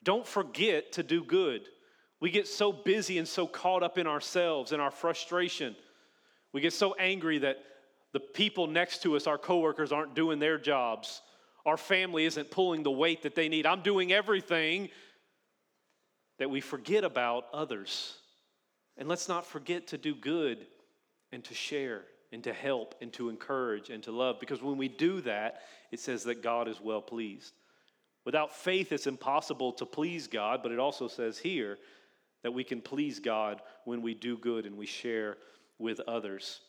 Don't 0.03 0.27
forget 0.27 0.93
to 0.93 1.03
do 1.03 1.23
good. 1.23 1.63
We 2.21 2.31
get 2.31 2.49
so 2.49 2.73
busy 2.73 3.19
and 3.19 3.27
so 3.27 3.47
caught 3.47 3.83
up 3.83 3.99
in 3.99 4.07
ourselves 4.07 4.73
and 4.73 4.83
our 4.83 4.91
frustration 4.91 5.77
we 6.53 6.61
get 6.61 6.73
so 6.73 6.95
angry 6.99 7.39
that 7.39 7.59
the 8.13 8.21
people 8.21 8.67
next 8.67 9.03
to 9.03 9.17
us, 9.17 9.27
our 9.27 9.39
coworkers, 9.39 9.91
aren't 9.91 10.15
doing 10.15 10.39
their 10.39 10.59
jobs. 10.59 11.23
Our 11.65 11.79
family 11.79 12.27
isn't 12.27 12.51
pulling 12.51 12.83
the 12.83 12.91
weight 12.91 13.23
that 13.23 13.35
they 13.35 13.49
need. 13.49 13.65
I'm 13.67 13.83
doing 13.83 14.13
everything 14.13 14.91
that 16.39 16.51
we 16.51 16.61
forget 16.61 17.05
about 17.05 17.47
others. 17.53 18.19
And 18.97 19.09
let's 19.09 19.29
not 19.29 19.47
forget 19.47 19.87
to 19.89 19.99
do 19.99 20.15
good 20.15 20.67
and 21.33 21.43
to 21.45 21.55
share 21.55 22.03
and 22.33 22.43
to 22.45 22.53
help 22.53 22.95
and 23.01 23.13
to 23.15 23.29
encourage 23.29 23.91
and 23.91 24.03
to 24.03 24.13
love 24.13 24.41
because 24.41 24.63
when 24.63 24.79
we 24.79 24.89
do 24.89 25.21
that, 25.23 25.63
it 25.91 26.01
says 26.01 26.25
that 26.25 26.43
God 26.43 26.69
is 26.69 26.81
well 26.81 27.03
pleased. 27.03 27.53
Without 28.25 28.55
faith, 28.55 28.93
it's 28.93 29.07
impossible 29.07 29.73
to 29.73 29.87
please 29.87 30.27
God, 30.27 30.63
but 30.63 30.73
it 30.73 30.79
also 30.79 31.09
says 31.09 31.39
here 31.39 31.79
that 32.43 32.53
we 32.53 32.65
can 32.65 32.81
please 32.81 33.19
God 33.19 33.61
when 33.85 34.03
we 34.03 34.15
do 34.15 34.37
good 34.37 34.65
and 34.67 34.77
we 34.77 34.87
share 34.87 35.37
with 35.79 36.01
others. 36.01 36.61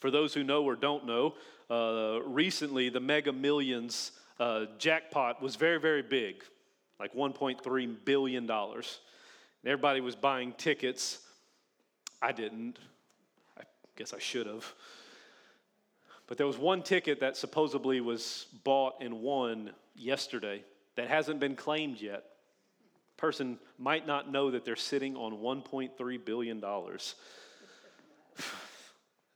For 0.00 0.10
those 0.10 0.34
who 0.34 0.44
know 0.44 0.64
or 0.64 0.76
don't 0.76 1.06
know, 1.06 1.34
uh, 1.70 2.20
recently 2.22 2.88
the 2.88 3.00
Mega 3.00 3.32
Millions 3.32 4.12
uh, 4.38 4.66
jackpot 4.78 5.42
was 5.42 5.56
very, 5.56 5.80
very 5.80 6.02
big, 6.02 6.44
like 7.00 7.14
$1.3 7.14 7.96
billion. 8.04 8.50
Everybody 9.64 10.00
was 10.00 10.14
buying 10.14 10.52
tickets. 10.52 11.20
I 12.20 12.32
didn't. 12.32 12.78
I 13.58 13.62
guess 13.96 14.12
I 14.12 14.18
should 14.18 14.46
have. 14.46 14.64
But 16.26 16.38
there 16.38 16.46
was 16.46 16.58
one 16.58 16.82
ticket 16.82 17.20
that 17.20 17.36
supposedly 17.36 18.00
was 18.00 18.46
bought 18.64 18.96
and 19.00 19.20
won 19.20 19.70
yesterday 19.94 20.64
that 20.96 21.08
hasn't 21.08 21.40
been 21.40 21.56
claimed 21.56 22.00
yet. 22.00 22.24
Person 23.16 23.58
might 23.78 24.06
not 24.06 24.30
know 24.30 24.50
that 24.50 24.64
they're 24.64 24.76
sitting 24.76 25.16
on 25.16 25.38
$1.3 25.38 26.24
billion. 26.24 26.62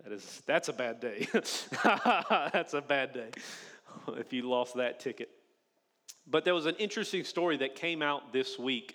That 0.05 0.13
is, 0.13 0.43
that's 0.47 0.69
a 0.69 0.73
bad 0.73 1.01
day. 1.01 1.27
that's 1.33 2.73
a 2.73 2.81
bad 2.81 3.13
day 3.13 3.31
if 4.17 4.33
you 4.33 4.49
lost 4.49 4.77
that 4.77 5.01
ticket. 5.01 5.29
But 6.25 6.45
there 6.45 6.55
was 6.55 6.67
an 6.67 6.77
interesting 6.77 7.25
story 7.25 7.57
that 7.59 7.75
came 7.75 8.01
out 8.01 8.33
this 8.33 8.61
week. 8.61 8.95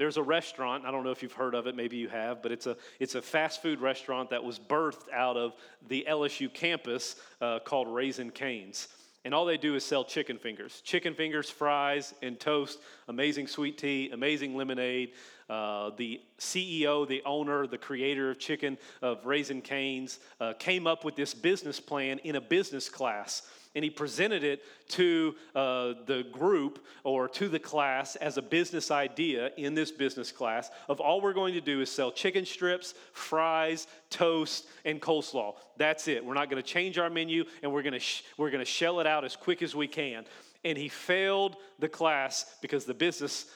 There's 0.00 0.16
a 0.16 0.22
restaurant, 0.22 0.86
I 0.86 0.90
don't 0.90 1.04
know 1.04 1.10
if 1.10 1.22
you've 1.22 1.34
heard 1.34 1.54
of 1.54 1.66
it, 1.66 1.76
maybe 1.76 1.98
you 1.98 2.08
have, 2.08 2.40
but 2.42 2.52
it's 2.52 2.66
a, 2.66 2.74
it's 3.00 3.16
a 3.16 3.20
fast 3.20 3.60
food 3.60 3.82
restaurant 3.82 4.30
that 4.30 4.42
was 4.42 4.58
birthed 4.58 5.12
out 5.12 5.36
of 5.36 5.52
the 5.88 6.06
LSU 6.08 6.50
campus 6.50 7.16
uh, 7.42 7.58
called 7.58 7.86
Raising 7.86 8.30
Cane's. 8.30 8.88
And 9.26 9.34
all 9.34 9.44
they 9.44 9.58
do 9.58 9.74
is 9.74 9.84
sell 9.84 10.02
chicken 10.02 10.38
fingers 10.38 10.80
chicken 10.86 11.12
fingers, 11.12 11.50
fries, 11.50 12.14
and 12.22 12.40
toast, 12.40 12.78
amazing 13.08 13.46
sweet 13.46 13.76
tea, 13.76 14.08
amazing 14.10 14.56
lemonade. 14.56 15.12
Uh, 15.50 15.90
the 15.98 16.22
CEO, 16.38 17.06
the 17.06 17.22
owner, 17.26 17.66
the 17.66 17.76
creator 17.76 18.30
of 18.30 18.38
Chicken, 18.38 18.78
of 19.02 19.26
Raising 19.26 19.60
Cane's, 19.60 20.18
uh, 20.40 20.54
came 20.54 20.86
up 20.86 21.04
with 21.04 21.14
this 21.14 21.34
business 21.34 21.78
plan 21.78 22.20
in 22.20 22.36
a 22.36 22.40
business 22.40 22.88
class. 22.88 23.42
And 23.74 23.84
he 23.84 23.90
presented 23.90 24.42
it 24.42 24.62
to 24.90 25.36
uh, 25.54 25.94
the 26.06 26.26
group 26.32 26.84
or 27.04 27.28
to 27.28 27.48
the 27.48 27.58
class 27.58 28.16
as 28.16 28.36
a 28.36 28.42
business 28.42 28.90
idea 28.90 29.52
in 29.56 29.74
this 29.74 29.92
business 29.92 30.32
class 30.32 30.70
of 30.88 30.98
all 30.98 31.20
we're 31.20 31.32
going 31.32 31.54
to 31.54 31.60
do 31.60 31.80
is 31.80 31.90
sell 31.90 32.10
chicken 32.10 32.44
strips, 32.44 32.94
fries, 33.12 33.86
toast, 34.10 34.66
and 34.84 35.00
coleslaw. 35.00 35.54
That's 35.76 36.08
it. 36.08 36.24
We're 36.24 36.34
not 36.34 36.50
going 36.50 36.60
to 36.60 36.68
change 36.68 36.98
our 36.98 37.10
menu 37.10 37.44
and 37.62 37.72
we're 37.72 37.82
going 37.82 37.92
to 37.92 38.00
sh- 38.00 38.24
we're 38.36 38.50
going 38.50 38.64
to 38.64 38.70
shell 38.70 38.98
it 38.98 39.06
out 39.06 39.24
as 39.24 39.36
quick 39.36 39.62
as 39.62 39.74
we 39.74 39.86
can. 39.86 40.24
And 40.64 40.76
he 40.76 40.88
failed 40.88 41.56
the 41.78 41.88
class 41.88 42.56
because 42.60 42.84
the 42.84 42.94
business 42.94 43.46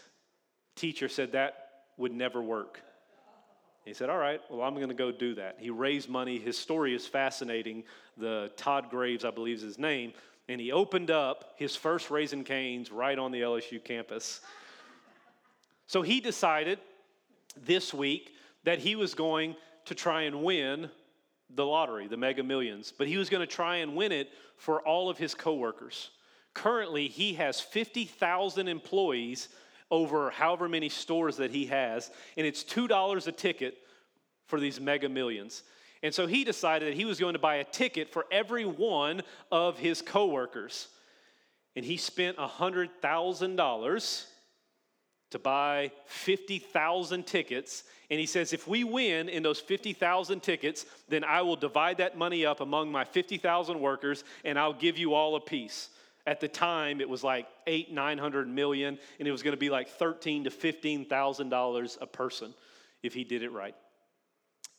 teacher 0.77 1.09
said 1.09 1.33
that 1.33 1.71
would 1.97 2.13
never 2.13 2.41
work. 2.41 2.81
He 3.85 3.93
said, 3.93 4.09
All 4.09 4.19
right, 4.19 4.41
well, 4.51 4.63
I'm 4.63 4.75
going 4.75 4.89
to 4.89 4.95
go 4.95 5.13
do 5.13 5.35
that. 5.35 5.57
He 5.59 5.71
raised 5.71 6.09
money. 6.09 6.39
His 6.39 6.57
story 6.57 6.95
is 6.95 7.07
fascinating. 7.07 7.85
The 8.17 8.51
Todd 8.57 8.89
Graves, 8.91 9.25
I 9.25 9.31
believe, 9.31 9.57
is 9.57 9.63
his 9.63 9.79
name. 9.79 10.13
And 10.49 10.61
he 10.61 10.73
opened 10.73 11.11
up 11.11 11.55
his 11.57 11.77
first 11.77 12.11
Raising 12.11 12.45
Cane's 12.45 12.91
right 12.91 13.19
on 13.19 13.31
the 13.31 13.41
LSU 13.41 13.83
campus. 13.83 14.41
So 15.87 16.03
he 16.03 16.21
decided 16.21 16.79
this 17.65 17.95
week 17.95 18.35
that 18.65 18.79
he 18.79 18.97
was 18.97 19.15
going 19.15 19.57
to 19.87 19.95
try 19.95 20.23
and 20.23 20.43
win 20.43 20.91
the 21.55 21.65
lottery, 21.65 22.09
the 22.09 22.17
mega 22.17 22.43
millions, 22.43 22.93
but 22.97 23.07
he 23.07 23.17
was 23.17 23.29
going 23.29 23.43
to 23.43 23.47
try 23.47 23.77
and 23.77 23.95
win 23.95 24.13
it 24.13 24.31
for 24.57 24.81
all 24.83 25.09
of 25.11 25.19
his 25.19 25.35
coworkers. 25.35 26.11
Currently, 26.55 27.09
he 27.09 27.35
has 27.35 27.61
50,000 27.61 28.69
employees 28.69 29.49
over 29.95 30.31
however 30.31 30.69
many 30.69 30.89
stores 30.89 31.37
that 31.37 31.53
he 31.53 31.67
has, 31.67 32.11
and 32.37 32.45
it's 32.45 32.65
$2 32.65 33.27
a 33.29 33.33
ticket 33.33 33.77
for 34.47 34.59
these 34.59 34.81
mega 34.81 35.09
millions. 35.09 35.63
And 36.03 36.13
so 36.13 36.27
he 36.27 36.43
decided 36.43 36.89
that 36.89 36.97
he 36.97 37.05
was 37.05 37.21
going 37.21 37.35
to 37.35 37.39
buy 37.39 37.57
a 37.57 37.65
ticket 37.65 38.13
for 38.13 38.27
every 38.31 38.67
one 38.67 39.23
of 39.53 39.79
his 39.79 40.03
coworkers. 40.03 40.89
And 41.77 41.85
he 41.85 41.97
spent 41.97 42.37
$100,000 42.37 44.25
to 45.31 45.39
buy 45.39 45.93
50,000 46.07 47.27
tickets. 47.27 47.85
And 48.11 48.19
he 48.19 48.27
says, 48.27 48.53
if 48.53 48.67
we 48.67 48.83
win 48.83 49.29
in 49.29 49.45
those 49.45 49.61
50,000 49.61 50.41
tickets, 50.41 50.87
then 51.09 51.23
I 51.23 51.43
will 51.43 51.57
divide 51.57 51.99
that 51.99 52.19
money 52.19 52.45
up 52.45 52.61
among 52.61 52.91
my 52.91 53.05
50,000 53.05 53.81
workers 53.81 54.25
and 54.45 54.59
I'll 54.59 54.75
give 54.75 54.99
you 54.99 55.15
all 55.15 55.37
a 55.37 55.41
piece. 55.41 55.89
At 56.27 56.41
the 56.41 56.49
time, 56.49 57.01
it 57.01 57.09
was 57.09 57.23
like 57.23 57.47
eight, 57.67 57.93
900 57.93 58.49
million, 58.49 58.99
and 59.19 59.29
it 59.29 59.31
was 59.31 59.43
going 59.43 59.53
to 59.53 59.59
be 59.59 59.71
like 59.71 59.89
13 59.89 60.45
to 60.45 60.51
$15,000 60.51 61.99
a 62.01 62.07
person 62.07 62.55
if 63.03 63.13
he 63.13 63.25
did 63.25 63.43
it 63.43 63.53
right. 63.53 63.75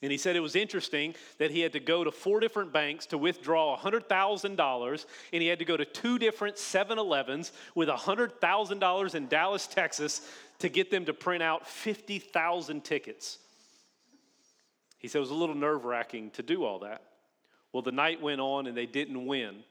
And 0.01 0.11
he 0.11 0.17
said 0.17 0.35
it 0.35 0.41
was 0.41 0.55
interesting 0.55 1.15
that 1.37 1.51
he 1.51 1.61
had 1.61 1.73
to 1.73 1.79
go 1.79 2.03
to 2.03 2.11
four 2.11 2.39
different 2.39 2.73
banks 2.73 3.05
to 3.07 3.17
withdraw 3.17 3.77
$100,000, 3.77 5.05
and 5.33 5.41
he 5.41 5.47
had 5.47 5.59
to 5.59 5.65
go 5.65 5.77
to 5.77 5.85
two 5.85 6.19
different 6.19 6.57
7 6.57 6.97
Elevens 6.97 7.51
with 7.75 7.89
$100,000 7.89 9.15
in 9.15 9.27
Dallas, 9.27 9.67
Texas, 9.67 10.21
to 10.59 10.69
get 10.69 10.91
them 10.91 11.05
to 11.05 11.13
print 11.13 11.43
out 11.43 11.67
50,000 11.67 12.83
tickets. 12.83 13.37
He 14.97 15.07
said 15.07 15.19
it 15.19 15.21
was 15.21 15.29
a 15.29 15.35
little 15.35 15.55
nerve 15.55 15.85
wracking 15.85 16.31
to 16.31 16.43
do 16.43 16.65
all 16.65 16.79
that. 16.79 17.03
Well, 17.71 17.83
the 17.83 17.91
night 17.91 18.21
went 18.21 18.41
on 18.41 18.67
and 18.67 18.75
they 18.75 18.85
didn't 18.85 19.25
win. 19.25 19.63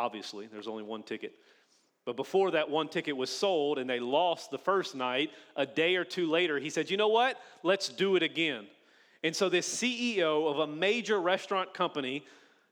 Obviously, 0.00 0.46
there's 0.46 0.66
only 0.66 0.82
one 0.82 1.02
ticket. 1.02 1.34
But 2.06 2.16
before 2.16 2.52
that 2.52 2.70
one 2.70 2.88
ticket 2.88 3.14
was 3.14 3.28
sold 3.28 3.78
and 3.78 3.88
they 3.88 4.00
lost 4.00 4.50
the 4.50 4.56
first 4.56 4.94
night, 4.94 5.30
a 5.56 5.66
day 5.66 5.96
or 5.96 6.04
two 6.04 6.30
later, 6.30 6.58
he 6.58 6.70
said, 6.70 6.90
You 6.90 6.96
know 6.96 7.08
what? 7.08 7.38
Let's 7.62 7.90
do 7.90 8.16
it 8.16 8.22
again. 8.22 8.66
And 9.22 9.36
so, 9.36 9.50
this 9.50 9.68
CEO 9.68 10.50
of 10.50 10.60
a 10.60 10.66
major 10.66 11.20
restaurant 11.20 11.74
company 11.74 12.24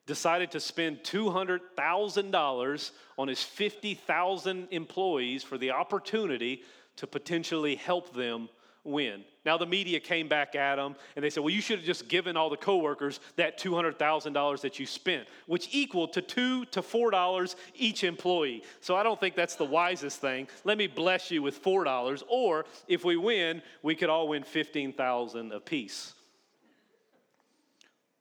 decided 0.07 0.51
to 0.53 0.61
spend 0.61 1.01
$200,000 1.01 2.91
on 3.19 3.29
his 3.29 3.43
50,000 3.43 4.69
employees 4.71 5.43
for 5.43 5.59
the 5.59 5.73
opportunity 5.73 6.62
to 6.97 7.07
potentially 7.07 7.75
help 7.75 8.14
them 8.14 8.49
win. 8.85 9.23
Now 9.49 9.57
the 9.57 9.65
media 9.65 9.99
came 9.99 10.29
back 10.29 10.55
at 10.55 10.79
him 10.79 10.95
and 11.17 11.25
they 11.25 11.31
said, 11.31 11.43
"Well, 11.43 11.55
you 11.55 11.63
should 11.63 11.79
have 11.79 11.87
just 11.87 12.07
given 12.07 12.37
all 12.37 12.51
the 12.51 12.59
coworkers 12.59 13.19
that 13.37 13.57
$200,000 13.59 14.61
that 14.61 14.79
you 14.79 14.85
spent, 14.85 15.27
which 15.47 15.71
equal 15.73 16.07
to 16.09 16.21
2 16.21 16.67
to 16.67 16.83
4 16.83 17.11
dollars 17.11 17.57
each 17.75 18.05
employee." 18.05 18.63
So 18.83 18.95
I 18.95 19.03
don't 19.03 19.19
think 19.19 19.35
that's 19.35 19.57
the 19.57 19.65
wisest 19.65 20.21
thing. 20.21 20.49
Let 20.65 20.77
me 20.77 20.87
bless 20.87 21.31
you 21.31 21.41
with 21.41 21.57
4 21.57 21.85
dollars 21.85 22.23
or 22.29 22.67
if 22.89 23.07
we 23.07 23.17
win, 23.17 23.63
we 23.83 23.95
could 23.95 24.11
all 24.11 24.29
win 24.29 24.43
15,000 24.43 25.51
apiece. 25.53 26.13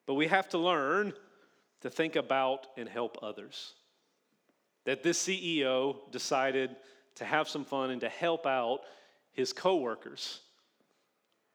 But 0.06 0.13
we 0.13 0.28
have 0.28 0.48
to 0.52 0.58
learn 0.58 1.12
to 1.82 1.90
think 1.90 2.16
about 2.16 2.68
and 2.78 2.88
help 2.88 3.18
others. 3.22 3.74
That 4.86 5.04
this 5.04 5.22
CEO 5.22 6.10
decided 6.10 6.78
to 7.16 7.26
have 7.26 7.50
some 7.50 7.66
fun 7.66 7.90
and 7.90 8.00
to 8.00 8.08
help 8.08 8.46
out 8.46 8.84
his 9.34 9.52
coworkers 9.52 10.40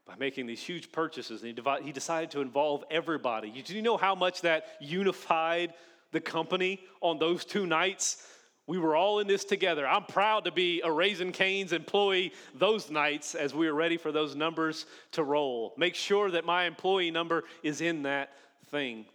by 0.07 0.15
making 0.19 0.47
these 0.47 0.61
huge 0.61 0.91
purchases. 0.91 1.43
And 1.43 1.57
he, 1.57 1.85
he 1.85 1.93
decided 1.93 2.31
to 2.33 2.41
involve 2.41 2.85
everybody. 2.91 3.63
Do 3.63 3.75
you 3.75 3.83
know 3.83 3.97
how 3.97 4.15
much 4.15 4.43
that 4.43 4.67
unified 4.81 5.75
the 6.11 6.21
company 6.21 6.81
on 7.01 7.19
those 7.19 7.45
two 7.45 7.67
nights? 7.67 8.27
We 8.67 8.79
were 8.79 8.95
all 8.95 9.19
in 9.19 9.27
this 9.27 9.45
together. 9.45 9.87
I'm 9.87 10.05
proud 10.05 10.45
to 10.45 10.53
be 10.53 10.81
a 10.83 10.91
Raising 10.91 11.33
Cane's 11.33 11.73
employee 11.73 12.33
those 12.55 12.91
nights 12.91 13.35
as 13.35 13.55
we 13.55 13.67
were 13.67 13.75
ready 13.75 13.97
for 13.97 14.13
those 14.13 14.37
numbers 14.37 14.87
to 15.13 15.25
roll. 15.25 15.75
Make 15.77 15.95
sure 15.95 16.31
that 16.31 16.45
my 16.45 16.65
employee 16.65 17.11
number 17.11 17.45
is 17.63 17.81
in 17.81 18.05
that 18.05 18.31
thing. 18.71 19.07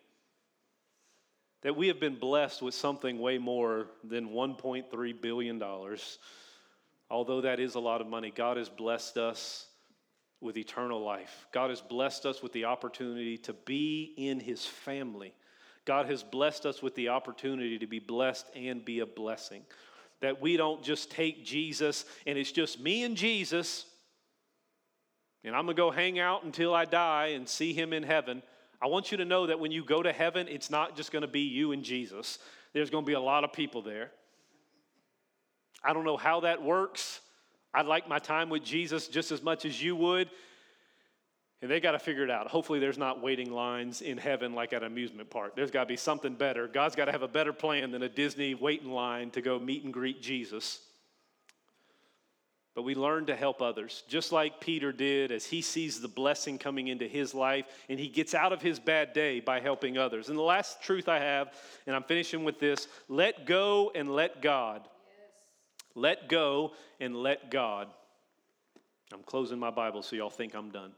That 1.64 1.76
we 1.76 1.88
have 1.88 2.00
been 2.00 2.20
blessed 2.20 2.62
with 2.62 2.76
something 2.76 3.20
way 3.20 3.38
more 3.38 3.88
than 4.04 4.30
$1.3 4.30 5.22
billion. 5.22 5.64
Although 7.10 7.42
that 7.42 7.60
is 7.60 7.76
a 7.76 7.80
lot 7.80 8.02
of 8.02 8.08
money, 8.08 8.32
God 8.36 8.58
has 8.58 8.70
blessed 8.70 9.18
us 9.18 9.66
with 10.42 10.58
eternal 10.58 11.02
life. 11.02 11.48
God 11.52 11.70
has 11.70 11.82
blessed 11.82 12.26
us 12.26 12.44
with 12.44 12.54
the 12.54 12.66
opportunity 12.66 13.38
to 13.40 13.54
be 13.54 14.14
in 14.18 14.40
His 14.40 14.66
family. 14.66 15.34
God 15.86 16.08
has 16.08 16.22
blessed 16.22 16.66
us 16.66 16.82
with 16.82 16.96
the 16.96 17.10
opportunity 17.10 17.80
to 17.80 17.88
be 17.88 18.00
blessed 18.00 18.48
and 18.56 18.84
be 18.84 19.00
a 19.00 19.06
blessing. 19.06 19.64
That 20.22 20.42
we 20.42 20.58
don't 20.58 20.84
just 20.84 21.10
take 21.10 21.46
Jesus 21.46 22.06
and 22.26 22.38
it's 22.38 22.52
just 22.52 22.80
me 22.80 23.04
and 23.04 23.16
Jesus, 23.16 23.86
and 25.44 25.56
I'm 25.56 25.64
gonna 25.64 25.76
go 25.76 25.92
hang 25.92 26.20
out 26.20 26.44
until 26.44 26.74
I 26.74 26.86
die 26.86 27.28
and 27.28 27.48
see 27.48 27.74
Him 27.74 27.94
in 27.94 28.04
heaven. 28.04 28.44
I 28.82 28.88
want 28.88 29.12
you 29.12 29.18
to 29.18 29.26
know 29.26 29.48
that 29.48 29.60
when 29.60 29.72
you 29.72 29.84
go 29.84 30.04
to 30.04 30.12
heaven, 30.12 30.48
it's 30.48 30.70
not 30.70 30.96
just 30.96 31.12
gonna 31.12 31.28
be 31.28 31.42
you 31.42 31.72
and 31.72 31.84
Jesus, 31.84 32.38
there's 32.74 32.90
gonna 32.90 33.06
be 33.06 33.14
a 33.14 33.20
lot 33.20 33.44
of 33.44 33.54
people 33.54 33.82
there. 33.82 34.12
I 35.84 35.94
don't 35.94 36.04
know 36.04 36.18
how 36.18 36.42
that 36.42 36.62
works. 36.62 37.22
I'd 37.78 37.86
like 37.86 38.10
my 38.10 38.18
time 38.18 38.50
with 38.50 38.64
Jesus 38.64 39.08
just 39.08 39.32
as 39.32 39.44
much 39.44 39.64
as 39.64 39.82
you 39.82 39.96
would. 39.96 40.32
And 41.62 41.70
they 41.70 41.80
got 41.80 41.92
to 41.92 42.00
figure 42.00 42.24
it 42.24 42.32
out. 42.32 42.48
Hopefully, 42.48 42.80
there's 42.80 42.98
not 42.98 43.22
waiting 43.22 43.52
lines 43.52 44.02
in 44.02 44.18
heaven 44.18 44.54
like 44.54 44.74
at 44.74 44.82
an 44.82 44.88
amusement 44.88 45.30
park. 45.30 45.56
There's 45.56 45.70
got 45.70 45.82
to 45.82 45.86
be 45.86 45.96
something 45.96 46.34
better. 46.34 46.68
God's 46.68 46.96
got 46.96 47.06
to 47.06 47.12
have 47.12 47.22
a 47.22 47.28
better 47.28 47.54
plan 47.54 47.92
than 47.92 48.02
a 48.02 48.10
Disney 48.10 48.56
waiting 48.56 48.90
line 48.90 49.30
to 49.32 49.42
go 49.42 49.60
meet 49.60 49.84
and 49.84 49.94
greet 49.94 50.24
Jesus. 50.24 50.80
But 52.74 52.82
we 52.82 52.96
learn 52.96 53.28
to 53.28 53.36
help 53.36 53.62
others, 53.62 54.04
just 54.08 54.32
like 54.32 54.60
Peter 54.60 54.92
did 54.92 55.32
as 55.32 55.46
he 55.46 55.62
sees 55.62 56.02
the 56.02 56.08
blessing 56.08 56.58
coming 56.58 56.88
into 56.88 57.08
his 57.08 57.36
life 57.36 57.66
and 57.90 58.00
he 58.00 58.08
gets 58.08 58.34
out 58.34 58.54
of 58.54 58.62
his 58.62 58.80
bad 58.80 59.14
day 59.14 59.40
by 59.40 59.60
helping 59.60 60.00
others. 60.00 60.30
And 60.30 60.38
the 60.38 60.44
last 60.44 60.82
truth 60.82 61.08
I 61.08 61.20
have, 61.20 61.54
and 61.86 61.96
I'm 61.96 62.04
finishing 62.04 62.44
with 62.44 62.60
this 62.60 62.88
let 63.08 63.46
go 63.46 63.92
and 63.94 64.10
let 64.10 64.42
God. 64.42 64.88
Let 65.98 66.30
go 66.30 66.74
and 67.00 67.16
let 67.16 67.50
God. 67.50 67.88
I'm 69.12 69.24
closing 69.24 69.58
my 69.58 69.72
Bible 69.72 70.04
so 70.04 70.16
y'all 70.16 70.30
think 70.30 70.54
I'm 70.54 70.70
done. 70.70 70.92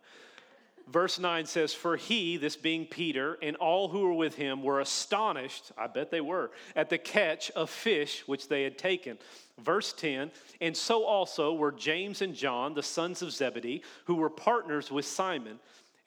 Verse 0.91 1.19
9 1.19 1.45
says, 1.45 1.73
For 1.73 1.95
he, 1.95 2.35
this 2.35 2.57
being 2.57 2.85
Peter, 2.85 3.37
and 3.41 3.55
all 3.57 3.87
who 3.87 4.01
were 4.01 4.13
with 4.13 4.35
him 4.35 4.61
were 4.61 4.81
astonished, 4.81 5.71
I 5.77 5.87
bet 5.87 6.11
they 6.11 6.19
were, 6.19 6.51
at 6.75 6.89
the 6.89 6.97
catch 6.97 7.49
of 7.51 7.69
fish 7.69 8.23
which 8.27 8.49
they 8.49 8.63
had 8.63 8.77
taken. 8.77 9.17
Verse 9.63 9.93
10 9.93 10.31
And 10.59 10.75
so 10.75 11.05
also 11.05 11.53
were 11.53 11.71
James 11.71 12.21
and 12.21 12.35
John, 12.35 12.73
the 12.73 12.83
sons 12.83 13.21
of 13.21 13.31
Zebedee, 13.31 13.83
who 14.05 14.15
were 14.15 14.29
partners 14.29 14.91
with 14.91 15.05
Simon. 15.05 15.59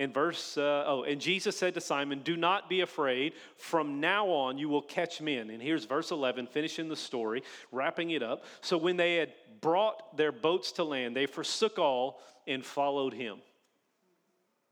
And 0.03 0.13
verse, 0.13 0.59
uh, 0.59 0.83
oh, 0.85 1.05
and 1.05 1.21
Jesus 1.21 1.57
said 1.57 1.75
to 1.75 1.81
Simon, 1.81 2.23
Do 2.25 2.37
not 2.37 2.69
be 2.69 2.81
afraid. 2.81 3.35
From 3.55 4.01
now 4.01 4.27
on, 4.31 4.59
you 4.59 4.69
will 4.69 4.83
catch 4.83 5.21
men. 5.21 5.49
And 5.49 5.63
here's 5.63 5.85
verse 5.85 6.11
11, 6.11 6.49
finishing 6.49 6.89
the 6.89 6.97
story, 6.97 7.45
wrapping 7.71 8.11
it 8.11 8.21
up. 8.21 8.43
So 8.63 8.77
when 8.77 8.97
they 8.97 9.15
had 9.15 9.33
brought 9.61 10.17
their 10.17 10.33
boats 10.33 10.73
to 10.73 10.83
land, 10.83 11.15
they 11.15 11.27
forsook 11.27 11.79
all 11.79 12.21
and 12.49 12.67
followed 12.67 13.15
him. 13.15 13.39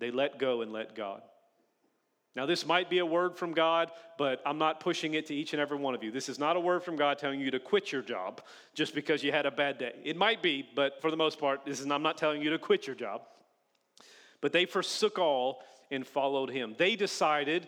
They 0.01 0.11
let 0.11 0.41
go 0.41 0.63
and 0.63 0.73
let 0.73 0.97
God. 0.97 1.23
Now, 2.35 2.47
this 2.47 2.67
might 2.67 2.91
be 2.91 2.99
a 2.99 3.07
word 3.07 3.37
from 3.37 3.53
God, 3.53 3.93
but 4.19 4.43
I'm 4.45 4.59
not 4.59 4.81
pushing 4.81 5.15
it 5.15 5.27
to 5.27 5.35
each 5.35 5.53
and 5.53 5.63
every 5.63 5.79
one 5.79 5.95
of 5.95 6.03
you. 6.03 6.11
This 6.11 6.29
is 6.29 6.41
not 6.41 6.57
a 6.57 6.61
word 6.61 6.83
from 6.83 6.97
God 6.97 7.19
telling 7.19 7.39
you 7.39 7.53
to 7.53 7.61
quit 7.61 7.93
your 7.93 8.03
job 8.03 8.43
just 8.75 8.97
because 8.97 9.23
you 9.23 9.31
had 9.31 9.47
a 9.47 9.53
bad 9.53 9.79
day. 9.79 9.93
It 10.03 10.17
might 10.17 10.43
be, 10.43 10.69
but 10.75 11.01
for 11.01 11.13
the 11.13 11.17
most 11.17 11.39
part, 11.39 11.65
this 11.65 11.79
is, 11.79 11.89
I'm 11.89 12.03
not 12.03 12.19
telling 12.19 12.43
you 12.43 12.51
to 12.51 12.59
quit 12.59 12.89
your 12.89 12.97
job. 12.97 13.23
But 14.41 14.53
they 14.53 14.65
forsook 14.65 15.19
all 15.19 15.63
and 15.91 16.07
followed 16.07 16.51
him. 16.51 16.75
They 16.79 16.97
decided 16.97 17.67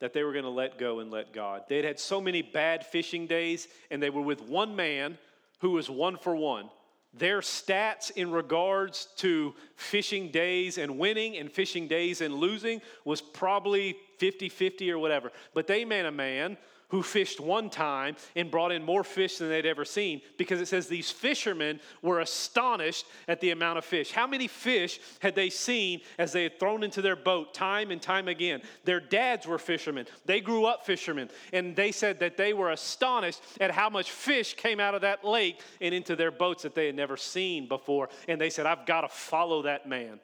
that 0.00 0.12
they 0.12 0.22
were 0.22 0.32
going 0.32 0.44
to 0.44 0.50
let 0.50 0.78
go 0.78 1.00
and 1.00 1.10
let 1.10 1.32
God. 1.32 1.62
They'd 1.68 1.84
had 1.84 1.98
so 1.98 2.20
many 2.20 2.42
bad 2.42 2.86
fishing 2.86 3.26
days, 3.26 3.66
and 3.90 4.02
they 4.02 4.10
were 4.10 4.22
with 4.22 4.42
one 4.42 4.76
man 4.76 5.18
who 5.60 5.70
was 5.70 5.90
one 5.90 6.16
for 6.16 6.36
one. 6.36 6.70
Their 7.14 7.40
stats 7.40 8.10
in 8.10 8.30
regards 8.30 9.08
to 9.16 9.54
fishing 9.76 10.30
days 10.30 10.78
and 10.78 10.98
winning 10.98 11.36
and 11.36 11.50
fishing 11.50 11.88
days 11.88 12.20
and 12.20 12.34
losing 12.34 12.80
was 13.04 13.20
probably 13.20 13.96
50 14.18 14.48
50 14.48 14.92
or 14.92 14.98
whatever. 14.98 15.32
But 15.54 15.66
they 15.66 15.84
met 15.84 16.04
a 16.04 16.12
man 16.12 16.58
who 16.88 17.02
fished 17.02 17.38
one 17.38 17.68
time 17.68 18.16
and 18.34 18.50
brought 18.50 18.72
in 18.72 18.82
more 18.82 19.04
fish 19.04 19.38
than 19.38 19.48
they'd 19.48 19.66
ever 19.66 19.84
seen 19.84 20.22
because 20.38 20.60
it 20.60 20.68
says 20.68 20.86
these 20.86 21.10
fishermen 21.10 21.80
were 22.02 22.20
astonished 22.20 23.04
at 23.28 23.40
the 23.40 23.50
amount 23.50 23.78
of 23.78 23.84
fish. 23.84 24.10
How 24.10 24.26
many 24.26 24.48
fish 24.48 24.98
had 25.20 25.34
they 25.34 25.50
seen 25.50 26.00
as 26.18 26.32
they 26.32 26.44
had 26.44 26.58
thrown 26.58 26.82
into 26.82 27.02
their 27.02 27.16
boat 27.16 27.52
time 27.52 27.90
and 27.90 28.00
time 28.00 28.28
again? 28.28 28.62
Their 28.84 29.00
dads 29.00 29.46
were 29.46 29.58
fishermen, 29.58 30.06
they 30.24 30.40
grew 30.40 30.64
up 30.64 30.86
fishermen, 30.86 31.28
and 31.52 31.76
they 31.76 31.92
said 31.92 32.20
that 32.20 32.36
they 32.36 32.54
were 32.54 32.70
astonished 32.70 33.42
at 33.60 33.70
how 33.70 33.90
much 33.90 34.10
fish 34.10 34.54
came 34.54 34.80
out 34.80 34.94
of 34.94 35.02
that 35.02 35.24
lake 35.24 35.60
and 35.80 35.94
into 35.94 36.16
their 36.16 36.30
boats 36.30 36.62
that 36.62 36.74
they 36.74 36.86
had 36.86 36.94
never 36.94 37.16
seen 37.16 37.68
before. 37.68 38.08
And 38.26 38.40
they 38.40 38.50
said, 38.50 38.66
I've 38.66 38.86
got 38.86 39.02
to 39.02 39.08
follow 39.08 39.62
that 39.62 39.88
man. 39.88 40.20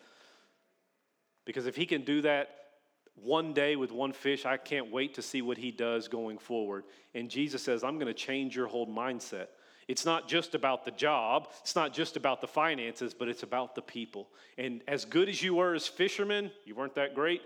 Because 1.44 1.66
if 1.66 1.77
he 1.77 1.85
can 1.85 2.05
do 2.05 2.22
that, 2.22 2.63
one 3.14 3.53
day 3.53 3.77
with 3.77 3.92
one 3.92 4.12
fish, 4.12 4.44
I 4.44 4.57
can't 4.57 4.90
wait 4.90 5.14
to 5.14 5.22
see 5.22 5.42
what 5.42 5.57
he 5.57 5.70
does 5.70 6.09
going 6.09 6.38
forward. 6.38 6.85
And 7.14 7.31
Jesus 7.31 7.62
says, 7.62 7.85
I'm 7.85 7.96
going 7.96 8.09
to 8.09 8.14
change 8.14 8.57
your 8.57 8.66
whole 8.66 8.87
mindset. 8.87 9.46
It's 9.87 10.05
not 10.05 10.29
just 10.29 10.55
about 10.55 10.85
the 10.85 10.90
job, 10.90 11.48
it's 11.61 11.77
not 11.77 11.92
just 11.92 12.16
about 12.16 12.40
the 12.40 12.46
finances, 12.46 13.12
but 13.12 13.29
it's 13.29 13.42
about 13.42 13.74
the 13.74 13.83
people. 13.83 14.29
And 14.57 14.83
as 14.88 15.05
good 15.05 15.29
as 15.29 15.42
you 15.42 15.55
were 15.55 15.74
as 15.74 15.87
fishermen, 15.87 16.50
you 16.64 16.74
weren't 16.74 16.94
that 16.94 17.14
great. 17.14 17.42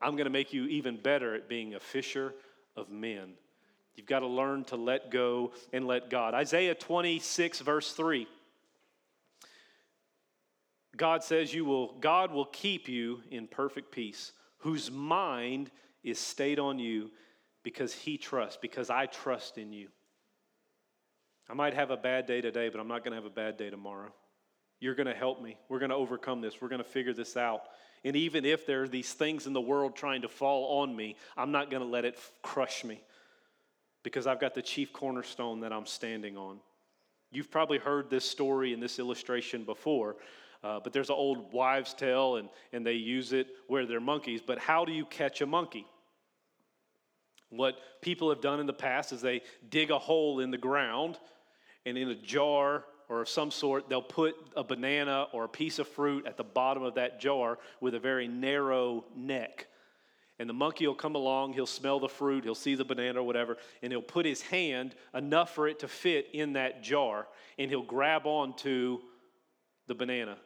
I'm 0.00 0.12
going 0.12 0.24
to 0.24 0.30
make 0.30 0.52
you 0.52 0.64
even 0.66 0.96
better 0.96 1.34
at 1.34 1.48
being 1.48 1.74
a 1.74 1.80
fisher 1.80 2.34
of 2.76 2.90
men. 2.90 3.32
You've 3.96 4.06
got 4.06 4.20
to 4.20 4.26
learn 4.26 4.64
to 4.66 4.76
let 4.76 5.10
go 5.10 5.52
and 5.72 5.86
let 5.86 6.10
God. 6.10 6.34
Isaiah 6.34 6.74
26, 6.74 7.60
verse 7.60 7.92
3 7.92 8.28
God 10.96 11.22
says 11.22 11.54
you 11.54 11.64
will 11.64 11.94
God 12.00 12.32
will 12.32 12.46
keep 12.46 12.88
you 12.88 13.20
in 13.30 13.46
perfect 13.46 13.92
peace, 13.92 14.32
whose 14.58 14.90
mind 14.90 15.70
is 16.02 16.18
stayed 16.18 16.58
on 16.58 16.78
you 16.78 17.10
because 17.62 17.92
he 17.92 18.16
trusts, 18.16 18.58
because 18.60 18.90
I 18.90 19.06
trust 19.06 19.58
in 19.58 19.72
you. 19.72 19.88
I 21.50 21.54
might 21.54 21.74
have 21.74 21.90
a 21.90 21.96
bad 21.96 22.26
day 22.26 22.40
today, 22.40 22.68
but 22.68 22.80
I'm 22.80 22.88
not 22.88 23.04
going 23.04 23.12
to 23.12 23.16
have 23.16 23.24
a 23.24 23.30
bad 23.30 23.56
day 23.56 23.70
tomorrow. 23.70 24.12
You're 24.80 24.94
going 24.94 25.06
to 25.06 25.14
help 25.14 25.42
me. 25.42 25.56
We're 25.68 25.78
going 25.78 25.90
to 25.90 25.96
overcome 25.96 26.40
this. 26.40 26.60
We're 26.60 26.68
going 26.68 26.82
to 26.82 26.88
figure 26.88 27.12
this 27.14 27.36
out. 27.36 27.62
And 28.04 28.14
even 28.14 28.44
if 28.44 28.66
there 28.66 28.82
are 28.82 28.88
these 28.88 29.12
things 29.12 29.46
in 29.46 29.52
the 29.52 29.60
world 29.60 29.96
trying 29.96 30.22
to 30.22 30.28
fall 30.28 30.80
on 30.80 30.94
me, 30.94 31.16
I'm 31.36 31.50
not 31.50 31.70
going 31.70 31.82
to 31.82 31.88
let 31.88 32.04
it 32.04 32.18
crush 32.42 32.84
me 32.84 33.02
because 34.04 34.26
I've 34.26 34.40
got 34.40 34.54
the 34.54 34.62
chief 34.62 34.92
cornerstone 34.92 35.60
that 35.60 35.72
I'm 35.72 35.86
standing 35.86 36.36
on. 36.36 36.60
You've 37.30 37.50
probably 37.50 37.78
heard 37.78 38.08
this 38.08 38.24
story 38.24 38.72
and 38.72 38.82
this 38.82 38.98
illustration 38.98 39.64
before, 39.64 40.16
uh, 40.62 40.80
but 40.82 40.92
there's 40.92 41.08
an 41.08 41.16
old 41.16 41.52
wives' 41.52 41.94
tale, 41.94 42.36
and, 42.36 42.48
and 42.72 42.84
they 42.84 42.94
use 42.94 43.32
it 43.32 43.48
where 43.68 43.86
they're 43.86 44.00
monkeys. 44.00 44.40
But 44.44 44.58
how 44.58 44.84
do 44.84 44.92
you 44.92 45.04
catch 45.04 45.40
a 45.40 45.46
monkey? 45.46 45.86
What 47.50 47.78
people 48.02 48.28
have 48.28 48.40
done 48.40 48.60
in 48.60 48.66
the 48.66 48.72
past 48.72 49.12
is 49.12 49.20
they 49.20 49.42
dig 49.70 49.90
a 49.90 49.98
hole 49.98 50.40
in 50.40 50.50
the 50.50 50.58
ground, 50.58 51.18
and 51.86 51.96
in 51.96 52.08
a 52.10 52.14
jar 52.14 52.84
or 53.08 53.22
of 53.22 53.28
some 53.28 53.50
sort, 53.50 53.88
they'll 53.88 54.02
put 54.02 54.34
a 54.56 54.62
banana 54.62 55.28
or 55.32 55.44
a 55.44 55.48
piece 55.48 55.78
of 55.78 55.88
fruit 55.88 56.26
at 56.26 56.36
the 56.36 56.44
bottom 56.44 56.82
of 56.82 56.94
that 56.94 57.20
jar 57.20 57.58
with 57.80 57.94
a 57.94 57.98
very 57.98 58.28
narrow 58.28 59.04
neck. 59.16 59.66
And 60.38 60.48
the 60.48 60.54
monkey 60.54 60.86
will 60.86 60.94
come 60.94 61.14
along, 61.14 61.54
he'll 61.54 61.66
smell 61.66 61.98
the 61.98 62.08
fruit, 62.08 62.44
he'll 62.44 62.54
see 62.54 62.74
the 62.74 62.84
banana 62.84 63.20
or 63.20 63.22
whatever, 63.24 63.56
and 63.82 63.90
he'll 63.90 64.02
put 64.02 64.26
his 64.26 64.42
hand 64.42 64.94
enough 65.14 65.54
for 65.54 65.66
it 65.66 65.80
to 65.80 65.88
fit 65.88 66.28
in 66.32 66.52
that 66.52 66.82
jar, 66.82 67.26
and 67.58 67.70
he'll 67.70 67.82
grab 67.82 68.26
onto 68.26 68.98
the 69.86 69.94
banana. 69.94 70.36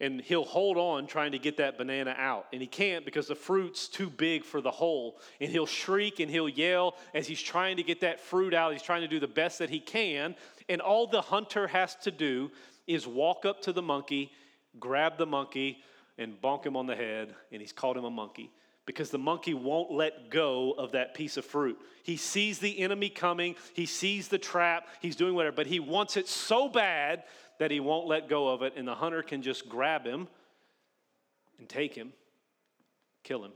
And 0.00 0.20
he'll 0.20 0.44
hold 0.44 0.76
on 0.76 1.06
trying 1.06 1.32
to 1.32 1.38
get 1.38 1.56
that 1.56 1.78
banana 1.78 2.14
out. 2.18 2.46
And 2.52 2.60
he 2.60 2.68
can't 2.68 3.04
because 3.04 3.28
the 3.28 3.34
fruit's 3.34 3.88
too 3.88 4.10
big 4.10 4.44
for 4.44 4.60
the 4.60 4.70
hole. 4.70 5.18
And 5.40 5.50
he'll 5.50 5.66
shriek 5.66 6.20
and 6.20 6.30
he'll 6.30 6.50
yell 6.50 6.96
as 7.14 7.26
he's 7.26 7.40
trying 7.40 7.78
to 7.78 7.82
get 7.82 8.02
that 8.02 8.20
fruit 8.20 8.52
out. 8.52 8.72
He's 8.72 8.82
trying 8.82 9.00
to 9.00 9.08
do 9.08 9.18
the 9.18 9.26
best 9.26 9.58
that 9.60 9.70
he 9.70 9.80
can. 9.80 10.34
And 10.68 10.82
all 10.82 11.06
the 11.06 11.22
hunter 11.22 11.66
has 11.68 11.94
to 12.02 12.10
do 12.10 12.50
is 12.86 13.06
walk 13.06 13.46
up 13.46 13.62
to 13.62 13.72
the 13.72 13.82
monkey, 13.82 14.32
grab 14.78 15.16
the 15.16 15.26
monkey, 15.26 15.78
and 16.18 16.40
bonk 16.40 16.64
him 16.64 16.76
on 16.76 16.86
the 16.86 16.96
head, 16.96 17.34
and 17.52 17.60
he's 17.60 17.72
called 17.72 17.96
him 17.96 18.04
a 18.04 18.10
monkey 18.10 18.50
because 18.86 19.10
the 19.10 19.18
monkey 19.18 19.52
won't 19.52 19.90
let 19.90 20.30
go 20.30 20.72
of 20.78 20.92
that 20.92 21.12
piece 21.12 21.36
of 21.36 21.44
fruit. 21.44 21.76
He 22.04 22.16
sees 22.16 22.60
the 22.60 22.78
enemy 22.78 23.08
coming, 23.08 23.56
he 23.74 23.84
sees 23.84 24.28
the 24.28 24.38
trap, 24.38 24.86
he's 25.00 25.16
doing 25.16 25.34
whatever, 25.34 25.56
but 25.56 25.66
he 25.66 25.80
wants 25.80 26.16
it 26.16 26.28
so 26.28 26.68
bad 26.68 27.24
that 27.58 27.70
he 27.70 27.80
won't 27.80 28.06
let 28.06 28.28
go 28.28 28.48
of 28.48 28.62
it, 28.62 28.74
and 28.76 28.86
the 28.86 28.94
hunter 28.94 29.22
can 29.22 29.42
just 29.42 29.68
grab 29.68 30.04
him 30.04 30.28
and 31.58 31.68
take 31.68 31.94
him, 31.94 32.12
kill 33.22 33.44
him. 33.44 33.52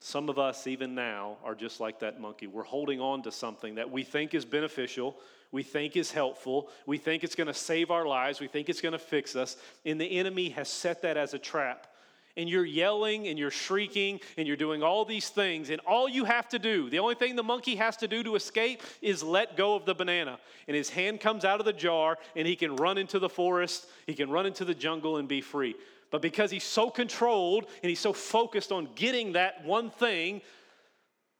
Some 0.00 0.28
of 0.28 0.38
us, 0.38 0.66
even 0.66 0.94
now, 0.94 1.38
are 1.42 1.54
just 1.54 1.80
like 1.80 2.00
that 2.00 2.20
monkey. 2.20 2.46
We're 2.46 2.62
holding 2.62 3.00
on 3.00 3.22
to 3.22 3.32
something 3.32 3.74
that 3.76 3.90
we 3.90 4.04
think 4.04 4.34
is 4.34 4.44
beneficial, 4.44 5.16
we 5.50 5.62
think 5.62 5.96
is 5.96 6.12
helpful, 6.12 6.68
we 6.86 6.98
think 6.98 7.24
it's 7.24 7.34
going 7.34 7.46
to 7.46 7.54
save 7.54 7.90
our 7.90 8.06
lives, 8.06 8.40
we 8.40 8.46
think 8.46 8.68
it's 8.68 8.80
going 8.80 8.92
to 8.92 8.98
fix 8.98 9.34
us, 9.34 9.56
and 9.84 10.00
the 10.00 10.18
enemy 10.18 10.50
has 10.50 10.68
set 10.68 11.02
that 11.02 11.16
as 11.16 11.34
a 11.34 11.38
trap. 11.38 11.88
And 12.36 12.50
you're 12.50 12.66
yelling 12.66 13.28
and 13.28 13.38
you're 13.38 13.50
shrieking 13.50 14.20
and 14.36 14.46
you're 14.46 14.56
doing 14.56 14.82
all 14.82 15.04
these 15.04 15.30
things, 15.30 15.70
and 15.70 15.80
all 15.86 16.08
you 16.08 16.24
have 16.24 16.48
to 16.50 16.58
do, 16.58 16.90
the 16.90 16.98
only 16.98 17.14
thing 17.14 17.34
the 17.34 17.42
monkey 17.42 17.76
has 17.76 17.96
to 17.98 18.08
do 18.08 18.22
to 18.22 18.36
escape 18.36 18.82
is 19.00 19.22
let 19.22 19.56
go 19.56 19.74
of 19.74 19.86
the 19.86 19.94
banana. 19.94 20.38
And 20.68 20.76
his 20.76 20.90
hand 20.90 21.20
comes 21.20 21.44
out 21.44 21.60
of 21.60 21.66
the 21.66 21.72
jar, 21.72 22.18
and 22.34 22.46
he 22.46 22.56
can 22.56 22.76
run 22.76 22.98
into 22.98 23.18
the 23.18 23.28
forest, 23.28 23.86
he 24.06 24.14
can 24.14 24.30
run 24.30 24.44
into 24.44 24.64
the 24.64 24.74
jungle 24.74 25.16
and 25.16 25.26
be 25.26 25.40
free. 25.40 25.74
But 26.10 26.22
because 26.22 26.50
he's 26.50 26.64
so 26.64 26.90
controlled 26.90 27.66
and 27.82 27.88
he's 27.88 28.00
so 28.00 28.12
focused 28.12 28.70
on 28.70 28.88
getting 28.94 29.32
that 29.32 29.64
one 29.64 29.90
thing, 29.90 30.42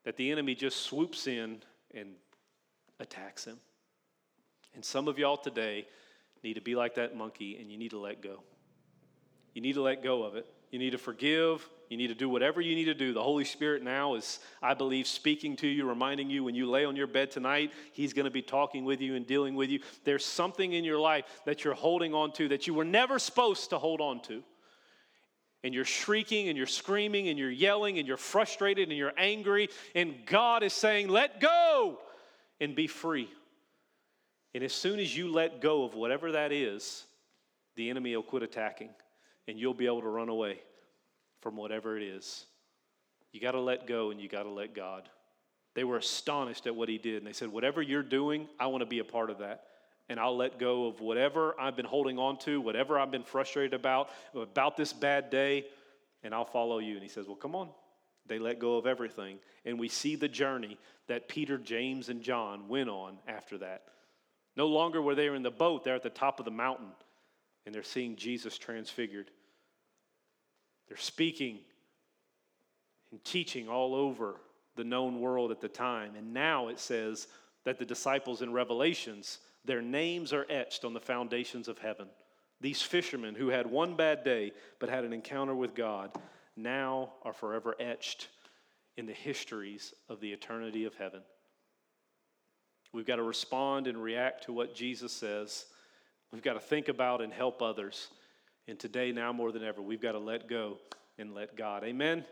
that 0.07 0.17
the 0.17 0.31
enemy 0.31 0.55
just 0.55 0.83
swoops 0.83 1.27
in 1.27 1.59
and 1.93 2.11
attacks 3.01 3.45
him. 3.45 3.59
And 4.75 4.85
some 4.85 5.09
of 5.09 5.19
y'all 5.19 5.37
today 5.37 5.87
need 6.45 6.55
to 6.55 6.61
be 6.61 6.77
like 6.77 6.95
that 6.95 7.17
monkey 7.17 7.59
and 7.61 7.71
you 7.71 7.77
need 7.77 7.91
to 7.91 7.99
let 7.99 8.23
go. 8.23 8.41
You 9.53 9.63
need 9.63 9.75
to 9.75 9.83
let 9.83 10.05
go 10.05 10.23
of 10.23 10.37
it. 10.37 10.47
You 10.71 10.79
need 10.79 10.91
to 10.91 10.99
forgive. 10.99 11.69
You 11.89 11.97
need 11.97 12.09
to 12.09 12.15
do 12.15 12.29
whatever 12.29 12.61
you 12.61 12.75
need 12.75 12.87
to 12.87 12.95
do. 12.95 13.13
The 13.13 13.23
Holy 13.23 13.45
Spirit 13.45 13.83
now 13.83 14.15
is, 14.15 14.41
I 14.61 14.75
believe, 14.75 15.07
speaking 15.07 15.57
to 15.57 15.69
you, 15.69 15.87
reminding 15.89 16.31
you 16.31 16.43
when 16.43 16.55
you 16.55 16.69
lay 16.69 16.85
on 16.85 16.97
your 16.97 17.07
bed 17.07 17.31
tonight, 17.31 17.73
He's 17.93 18.13
going 18.13 18.25
to 18.25 18.31
be 18.31 18.43
talking 18.43 18.85
with 18.85 19.01
you 19.01 19.15
and 19.15 19.27
dealing 19.27 19.55
with 19.55 19.71
you. 19.71 19.81
There's 20.05 20.25
something 20.25 20.73
in 20.73 20.85
your 20.85 20.99
life 20.99 21.25
that 21.45 21.65
you're 21.65 21.75
holding 21.75 22.13
on 22.15 22.33
to 22.35 22.49
that 22.49 22.67
you 22.67 22.75
were 22.75 22.85
never 22.85 23.19
supposed 23.19 23.71
to 23.71 23.79
hold 23.79 24.01
on 24.01 24.21
to 24.23 24.43
and 25.67 25.75
you're 25.75 25.85
shrieking 25.85 26.49
and 26.49 26.57
you're 26.57 26.67
screaming 26.67 27.29
and 27.29 27.39
you're 27.39 27.51
yelling 27.51 27.99
and 27.99 28.07
you're 28.07 28.17
frustrated 28.17 28.89
and 28.89 28.97
you're 28.97 29.13
angry, 29.19 29.69
and 29.97 30.15
God 30.25 30.63
is 30.63 30.73
saying, 30.73 31.09
Let 31.09 31.41
go 31.41 31.99
and 32.61 32.77
be 32.77 32.87
free. 32.87 33.29
And 34.55 34.63
as 34.63 34.73
soon 34.73 35.01
as 35.01 35.15
you 35.15 35.31
let 35.31 35.61
go 35.61 35.85
of 35.85 35.95
whatever 35.95 36.33
that 36.33 36.53
is, 36.53 37.05
the 37.75 37.91
enemy 37.91 38.15
will 38.15 38.23
quit 38.23 38.43
attacking 38.43 38.91
and 39.49 39.59
you'll 39.59 39.75
be 39.75 39.87
able 39.87 40.03
to 40.03 40.09
run 40.09 40.29
away 40.29 40.61
from 41.41 41.57
whatever 41.57 41.97
it 41.97 42.03
is. 42.03 42.47
You 43.33 43.41
got 43.41 43.53
to 43.53 43.61
let 43.61 43.87
go 43.87 44.11
and 44.11 44.21
you 44.21 44.29
got 44.29 44.45
to 44.45 44.51
let 44.51 44.75
God. 44.75 45.09
They 45.75 45.85
were 45.85 45.99
astonished 45.99 46.67
at 46.67 46.75
what 46.75 46.89
he 46.89 46.99
did 46.99 47.19
and 47.19 47.27
they 47.27 47.33
said, 47.33 47.49
Whatever 47.49 47.83
you're 47.83 48.03
doing, 48.03 48.49
I 48.59 48.67
want 48.67 48.83
to 48.83 48.87
be 48.87 48.99
a 48.99 49.05
part 49.05 49.31
of 49.31 49.39
that 49.39 49.65
and 50.09 50.21
I'll 50.21 50.37
let 50.37 50.59
go 50.59 50.87
of 50.87 51.01
whatever 51.01 51.55
I've 51.59 51.77
been 51.77 51.87
holding 51.87 52.19
on 52.19 52.39
to, 52.39 52.61
whatever 52.61 52.99
I've 52.99 53.11
been 53.11 53.25
frustrated 53.25 53.75
about, 53.75 54.11
about 54.35 54.77
this 54.77 54.93
bad 54.93 55.31
day, 55.31 55.67
and 56.23 56.35
I'll 56.35 56.45
follow 56.45 56.79
you. 56.79 56.95
And 56.95 57.03
he 57.03 57.09
says, 57.09 57.27
Well, 57.27 57.37
come 57.37 57.55
on. 57.55 57.69
They 58.29 58.39
let 58.41 58.59
go 58.59 58.77
of 58.77 58.87
everything. 58.87 59.39
And 59.65 59.79
we 59.79 59.89
see 59.89 60.17
the 60.17 60.29
journey 60.29 60.79
that 61.07 61.29
Peter, 61.29 61.59
James, 61.59 62.09
and 62.09 62.23
John 62.23 62.67
went 62.67 62.89
on 62.89 63.19
after 63.29 63.59
that. 63.59 63.85
No 64.57 64.67
longer 64.67 65.01
were 65.01 65.15
they 65.15 65.27
in 65.29 65.43
the 65.43 65.51
boat, 65.51 65.85
they're 65.85 65.95
at 65.95 66.03
the 66.03 66.11
top 66.11 66.41
of 66.41 66.45
the 66.45 66.51
mountain, 66.51 66.89
and 67.65 67.75
they're 67.75 67.85
seeing 67.85 68.17
Jesus 68.17 68.59
transfigured. 68.59 69.31
They're 70.89 70.97
speaking 70.97 71.59
and 73.11 73.23
teaching 73.25 73.69
all 73.69 73.95
over 73.95 74.37
the 74.77 74.85
known 74.85 75.21
world 75.21 75.51
at 75.51 75.61
the 75.61 75.69
time. 75.69 76.15
And 76.17 76.33
now 76.33 76.69
it 76.69 76.79
says 76.79 77.29
that 77.65 77.79
the 77.79 77.85
disciples 77.85 78.43
in 78.43 78.53
Revelations 78.53 79.39
their 79.67 79.83
names 79.83 80.33
are 80.33 80.47
etched 80.49 80.85
on 80.85 80.95
the 80.95 81.01
foundations 81.01 81.67
of 81.67 81.79
heaven. 81.79 82.07
These 82.61 82.83
fishermen 82.83 83.35
who 83.35 83.49
had 83.49 83.67
one 83.67 83.97
bad 83.97 84.25
day 84.25 84.53
but 84.79 84.89
had 84.89 85.05
an 85.05 85.13
encounter 85.13 85.55
with 85.55 85.75
God 85.75 86.13
now 86.57 87.13
are 87.23 87.33
forever 87.33 87.75
etched 87.79 88.29
in 88.97 89.07
the 89.07 89.13
histories 89.13 89.93
of 90.09 90.21
the 90.21 90.33
eternity 90.33 90.85
of 90.85 90.95
heaven. 90.95 91.21
We've 92.93 93.07
got 93.07 93.17
to 93.17 93.25
respond 93.25 93.89
and 93.89 94.03
react 94.03 94.45
to 94.45 94.53
what 94.53 94.75
Jesus 94.75 95.13
says. 95.13 95.67
We've 96.33 96.43
got 96.43 96.55
to 96.55 96.61
think 96.61 96.89
about 96.89 97.21
and 97.21 97.33
help 97.33 97.61
others. 97.61 98.09
And 98.69 98.79
today, 98.79 99.13
now 99.13 99.33
more 99.33 99.53
than 99.53 99.63
ever, 99.63 99.81
we've 99.81 100.03
got 100.03 100.13
to 100.13 100.19
let 100.19 100.49
go 100.49 100.79
and 101.19 101.35
let 101.35 101.57
God. 101.57 101.85
Amen. 101.85 102.25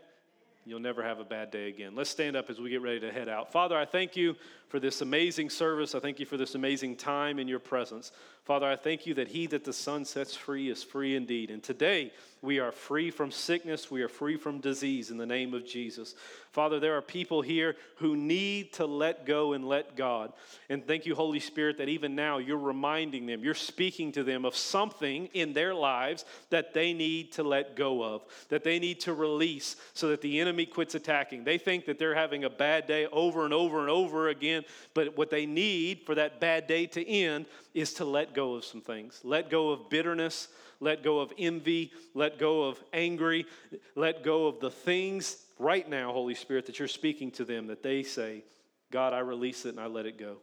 You'll 0.67 0.79
never 0.79 1.03
have 1.03 1.19
a 1.19 1.23
bad 1.23 1.51
day 1.51 1.69
again. 1.69 1.93
Let's 1.93 2.09
stand 2.09 2.35
up 2.35 2.49
as 2.49 2.59
we 2.59 2.71
get 2.71 2.81
ready 2.81 2.99
to 3.01 3.11
head 3.11 3.29
out. 3.29 3.51
Father, 3.51 3.77
I 3.77 3.85
thank 3.85 4.15
you 4.15 4.35
for 4.67 4.79
this 4.79 5.01
amazing 5.01 5.51
service. 5.51 5.93
I 5.93 5.99
thank 5.99 6.19
you 6.19 6.25
for 6.25 6.37
this 6.37 6.55
amazing 6.55 6.95
time 6.95 7.37
in 7.37 7.47
your 7.47 7.59
presence. 7.59 8.11
Father, 8.45 8.65
I 8.67 8.75
thank 8.75 9.05
you 9.05 9.13
that 9.15 9.27
he 9.27 9.47
that 9.47 9.63
the 9.63 9.73
Son 9.73 10.05
sets 10.05 10.35
free 10.35 10.69
is 10.69 10.83
free 10.83 11.15
indeed. 11.15 11.51
And 11.51 11.61
today, 11.61 12.11
we 12.41 12.59
are 12.59 12.71
free 12.71 13.09
from 13.09 13.31
sickness, 13.31 13.89
we 13.89 14.03
are 14.03 14.07
free 14.07 14.37
from 14.37 14.59
disease 14.59 15.09
in 15.09 15.17
the 15.17 15.25
name 15.25 15.53
of 15.53 15.65
Jesus. 15.65 16.15
Father, 16.51 16.79
there 16.79 16.95
are 16.95 17.01
people 17.01 17.41
here 17.41 17.75
who 17.97 18.15
need 18.15 18.71
to 18.73 18.85
let 18.85 19.25
go 19.25 19.53
and 19.53 19.67
let 19.67 19.97
God. 19.97 20.31
And 20.69 20.85
thank 20.85 21.05
you, 21.05 21.15
Holy 21.15 21.39
Spirit, 21.39 21.77
that 21.79 21.89
even 21.89 22.15
now 22.15 22.37
you're 22.37 22.57
reminding 22.57 23.25
them, 23.25 23.43
you're 23.43 23.55
speaking 23.55 24.11
to 24.13 24.23
them 24.23 24.45
of 24.45 24.55
something 24.55 25.25
in 25.33 25.53
their 25.53 25.73
lives 25.73 26.23
that 26.51 26.73
they 26.73 26.93
need 26.93 27.33
to 27.33 27.43
let 27.43 27.75
go 27.75 28.03
of, 28.03 28.23
that 28.49 28.63
they 28.63 28.79
need 28.79 29.01
to 29.01 29.13
release 29.13 29.75
so 29.93 30.09
that 30.09 30.21
the 30.21 30.39
enemy 30.39 30.54
quits 30.63 30.93
attacking. 30.93 31.43
They 31.43 31.57
think 31.57 31.87
that 31.87 31.97
they're 31.97 32.13
having 32.13 32.43
a 32.43 32.49
bad 32.51 32.85
day 32.85 33.07
over 33.07 33.45
and 33.45 33.53
over 33.53 33.79
and 33.79 33.89
over 33.89 34.29
again, 34.29 34.63
but 34.93 35.17
what 35.17 35.31
they 35.31 35.47
need 35.47 36.03
for 36.05 36.13
that 36.13 36.39
bad 36.39 36.67
day 36.67 36.85
to 36.85 37.03
end 37.03 37.47
is 37.73 37.95
to 37.95 38.05
let 38.05 38.35
go 38.35 38.53
of 38.53 38.63
some 38.63 38.81
things. 38.81 39.21
Let 39.23 39.49
go 39.49 39.71
of 39.71 39.89
bitterness, 39.89 40.49
let 40.79 41.03
go 41.03 41.19
of 41.19 41.33
envy, 41.37 41.91
let 42.13 42.37
go 42.37 42.63
of 42.63 42.81
angry, 42.93 43.47
let 43.95 44.23
go 44.23 44.45
of 44.45 44.59
the 44.59 44.69
things 44.69 45.37
right 45.57 45.89
now, 45.89 46.13
Holy 46.13 46.35
Spirit, 46.35 46.67
that 46.67 46.77
you're 46.77 46.87
speaking 46.87 47.31
to 47.31 47.45
them 47.45 47.67
that 47.67 47.81
they 47.81 48.03
say, 48.03 48.43
God, 48.91 49.13
I 49.13 49.19
release 49.19 49.65
it 49.65 49.69
and 49.69 49.79
I 49.79 49.87
let 49.87 50.05
it 50.05 50.19
go. 50.19 50.37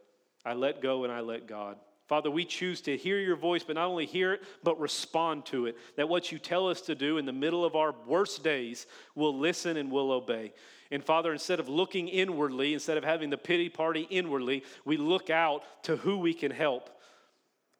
I 0.45 0.53
let 0.53 0.81
go 0.81 1.05
and 1.05 1.13
I 1.13 1.21
let 1.21 1.47
God. 1.47 1.77
Father, 2.07 2.29
we 2.29 2.43
choose 2.43 2.81
to 2.81 2.97
hear 2.97 3.17
your 3.17 3.35
voice, 3.35 3.63
but 3.63 3.75
not 3.75 3.87
only 3.87 4.05
hear 4.05 4.33
it, 4.33 4.43
but 4.61 4.79
respond 4.79 5.45
to 5.47 5.67
it. 5.67 5.77
That 5.95 6.09
what 6.09 6.31
you 6.31 6.37
tell 6.37 6.69
us 6.69 6.81
to 6.81 6.95
do 6.95 7.17
in 7.17 7.25
the 7.25 7.31
middle 7.31 7.63
of 7.63 7.75
our 7.75 7.95
worst 8.05 8.43
days, 8.43 8.85
we'll 9.15 9.37
listen 9.37 9.77
and 9.77 9.89
we'll 9.89 10.11
obey. 10.11 10.53
And 10.91 11.03
Father, 11.03 11.31
instead 11.31 11.59
of 11.59 11.69
looking 11.69 12.07
inwardly, 12.09 12.73
instead 12.73 12.97
of 12.97 13.03
having 13.03 13.29
the 13.29 13.37
pity 13.37 13.69
party 13.69 14.05
inwardly, 14.09 14.63
we 14.85 14.97
look 14.97 15.29
out 15.29 15.63
to 15.83 15.95
who 15.95 16.17
we 16.17 16.33
can 16.33 16.51
help 16.51 16.89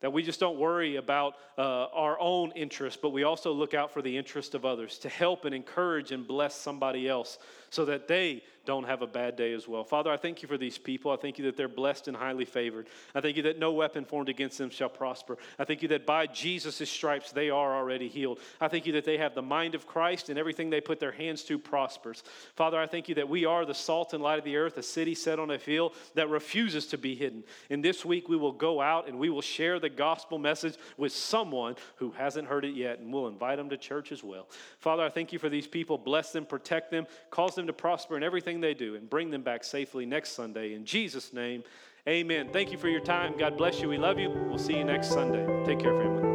that 0.04 0.12
we 0.12 0.22
just 0.22 0.38
don't 0.38 0.60
worry 0.60 0.98
about 0.98 1.36
uh, 1.58 1.86
our 1.94 2.20
own 2.20 2.52
interest, 2.58 3.02
but 3.02 3.12
we 3.12 3.24
also 3.24 3.54
look 3.54 3.74
out 3.74 3.90
for 3.90 4.02
the 4.02 4.18
interest 4.18 4.54
of 4.54 4.66
others 4.66 4.98
to 4.98 5.08
help 5.08 5.46
and 5.46 5.56
encourage 5.56 6.12
and 6.12 6.28
bless 6.28 6.56
somebody 6.56 7.08
else 7.08 7.38
so 7.70 7.86
that 7.86 8.06
they 8.06 8.44
don't 8.66 8.86
have 8.86 9.02
a 9.02 9.08
bad 9.08 9.36
day 9.36 9.54
as 9.54 9.68
well. 9.68 9.84
Father, 9.84 10.10
I 10.12 10.18
thank 10.18 10.42
you 10.42 10.48
for 10.48 10.58
these 10.58 10.78
people. 10.78 11.12
I 11.12 11.18
thank 11.18 11.38
you 11.38 11.46
that 11.46 11.58
they're 11.58 11.68
blessed 11.68 12.08
and 12.08 12.16
highly 12.16 12.46
favored. 12.46 12.88
I 13.14 13.20
thank 13.22 13.36
you 13.36 13.44
that 13.44 13.60
no 13.60 13.74
weapon 13.74 14.06
formed 14.06 14.30
against 14.30 14.58
them 14.58 14.70
shall 14.70 14.90
prosper. 14.90 15.38
I 15.60 15.66
thank 15.66 15.82
you 15.82 15.90
that 15.90 16.06
by 16.06 16.28
Jesus' 16.28 16.90
stripes 16.90 17.32
they 17.32 17.50
are 17.50 17.76
already 17.76 18.08
healed. 18.08 18.40
I 18.62 18.70
thank 18.70 18.86
you 18.86 18.94
that 18.94 19.06
they 19.06 19.18
have 19.18 19.36
the 19.36 19.42
mind 19.42 19.76
of 19.76 19.86
Christ 19.86 20.30
and 20.30 20.40
everything 20.40 20.70
they 20.70 20.82
put 20.82 21.00
their 21.00 21.12
hands 21.12 21.44
to 21.44 21.60
prospers. 21.60 22.24
Father, 22.56 22.80
I 22.80 22.88
thank 22.88 23.10
you 23.10 23.16
that 23.16 23.30
we 23.30 23.46
are 23.46 23.66
the 23.66 23.74
salt 23.74 24.14
and 24.14 24.24
light 24.24 24.40
of 24.40 24.46
the 24.46 24.58
earth, 24.58 24.78
a 24.78 24.84
city 24.84 25.16
set 25.16 25.40
on 25.40 25.52
a 25.52 25.58
hill 25.58 25.94
that 26.16 26.30
refuses 26.30 26.88
to 26.88 26.98
be 26.98 27.16
hidden. 27.16 27.44
And 27.70 27.84
this 27.84 28.06
week 28.06 28.30
we 28.30 28.38
will 28.38 28.52
go 28.54 28.82
out 28.82 29.08
and 29.08 29.20
we 29.20 29.30
will 29.30 29.42
share 29.42 29.80
the 29.80 29.90
gospel 29.90 30.38
message 30.38 30.76
with 30.98 31.12
someone 31.12 31.76
who 31.98 32.12
hasn't 32.12 32.48
heard 32.48 32.66
it 32.66 32.76
yet, 32.76 33.00
and 33.00 33.12
we'll 33.12 33.28
invite 33.28 33.58
them 33.58 33.70
to 33.70 33.78
church 33.78 34.12
as 34.12 34.24
well. 34.24 34.48
Father, 34.80 35.04
I 35.04 35.10
thank 35.10 35.34
you 35.34 35.40
for 35.40 35.50
these 35.50 35.68
people. 35.68 35.98
Bless 35.98 36.32
them, 36.32 36.46
protect 36.46 36.92
them, 36.92 37.08
cause 37.30 37.56
them 37.56 37.68
to 37.68 37.74
prosper 37.74 38.16
in 38.16 38.24
everything 38.54 38.62
they 38.62 38.74
do, 38.74 38.96
and 38.96 39.10
bring 39.10 39.30
them 39.32 39.42
back 39.42 39.64
safely 39.64 40.06
next 40.06 40.34
Sunday. 40.34 40.74
In 40.74 40.86
Jesus' 40.86 41.34
name, 41.34 41.64
amen. 42.08 42.50
Thank 42.52 42.72
you 42.72 42.78
for 42.78 42.88
your 42.88 43.02
time. 43.02 43.36
God 43.38 43.58
bless 43.58 43.82
you. 43.82 43.90
We 43.90 43.98
love 43.98 44.20
you. 44.20 44.30
We'll 44.30 44.58
see 44.58 44.78
you 44.78 44.84
next 44.84 45.10
Sunday. 45.10 45.46
Take 45.66 45.80
care, 45.80 45.94
family. 45.94 46.30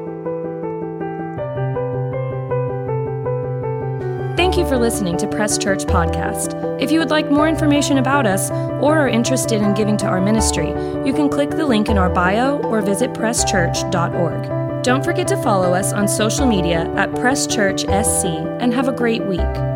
Thank 4.37 4.57
you 4.57 4.67
for 4.67 4.79
listening 4.79 5.17
to 5.19 5.27
Press 5.27 5.59
Church 5.59 5.85
Podcast. 5.85 6.55
If 6.81 6.91
you 6.91 7.01
would 7.01 7.11
like 7.11 7.31
more 7.31 7.49
information 7.49 7.99
about 7.99 8.25
us 8.25 8.51
or 8.81 8.97
are 8.97 9.09
interested 9.09 9.61
in 9.61 9.75
giving 9.75 9.97
to 9.99 10.07
our 10.07 10.21
ministry, 10.21 10.69
you 11.05 11.13
can 11.13 11.29
click 11.29 11.51
the 11.51 11.67
link 11.67 11.89
in 11.89 11.99
our 11.99 12.09
bio 12.09 12.59
or 12.59 12.81
visit 12.81 13.13
presschurch.org. 13.13 14.83
Don't 14.85 15.05
forget 15.05 15.27
to 15.29 15.43
follow 15.43 15.75
us 15.75 15.93
on 15.93 16.07
social 16.07 16.47
media 16.47 16.89
at 16.95 17.15
Press 17.17 17.47
Church 17.47 17.81
SC 17.81 18.27
and 18.61 18.73
have 18.73 18.89
a 18.89 18.93
great 18.93 19.25
week. 19.25 19.68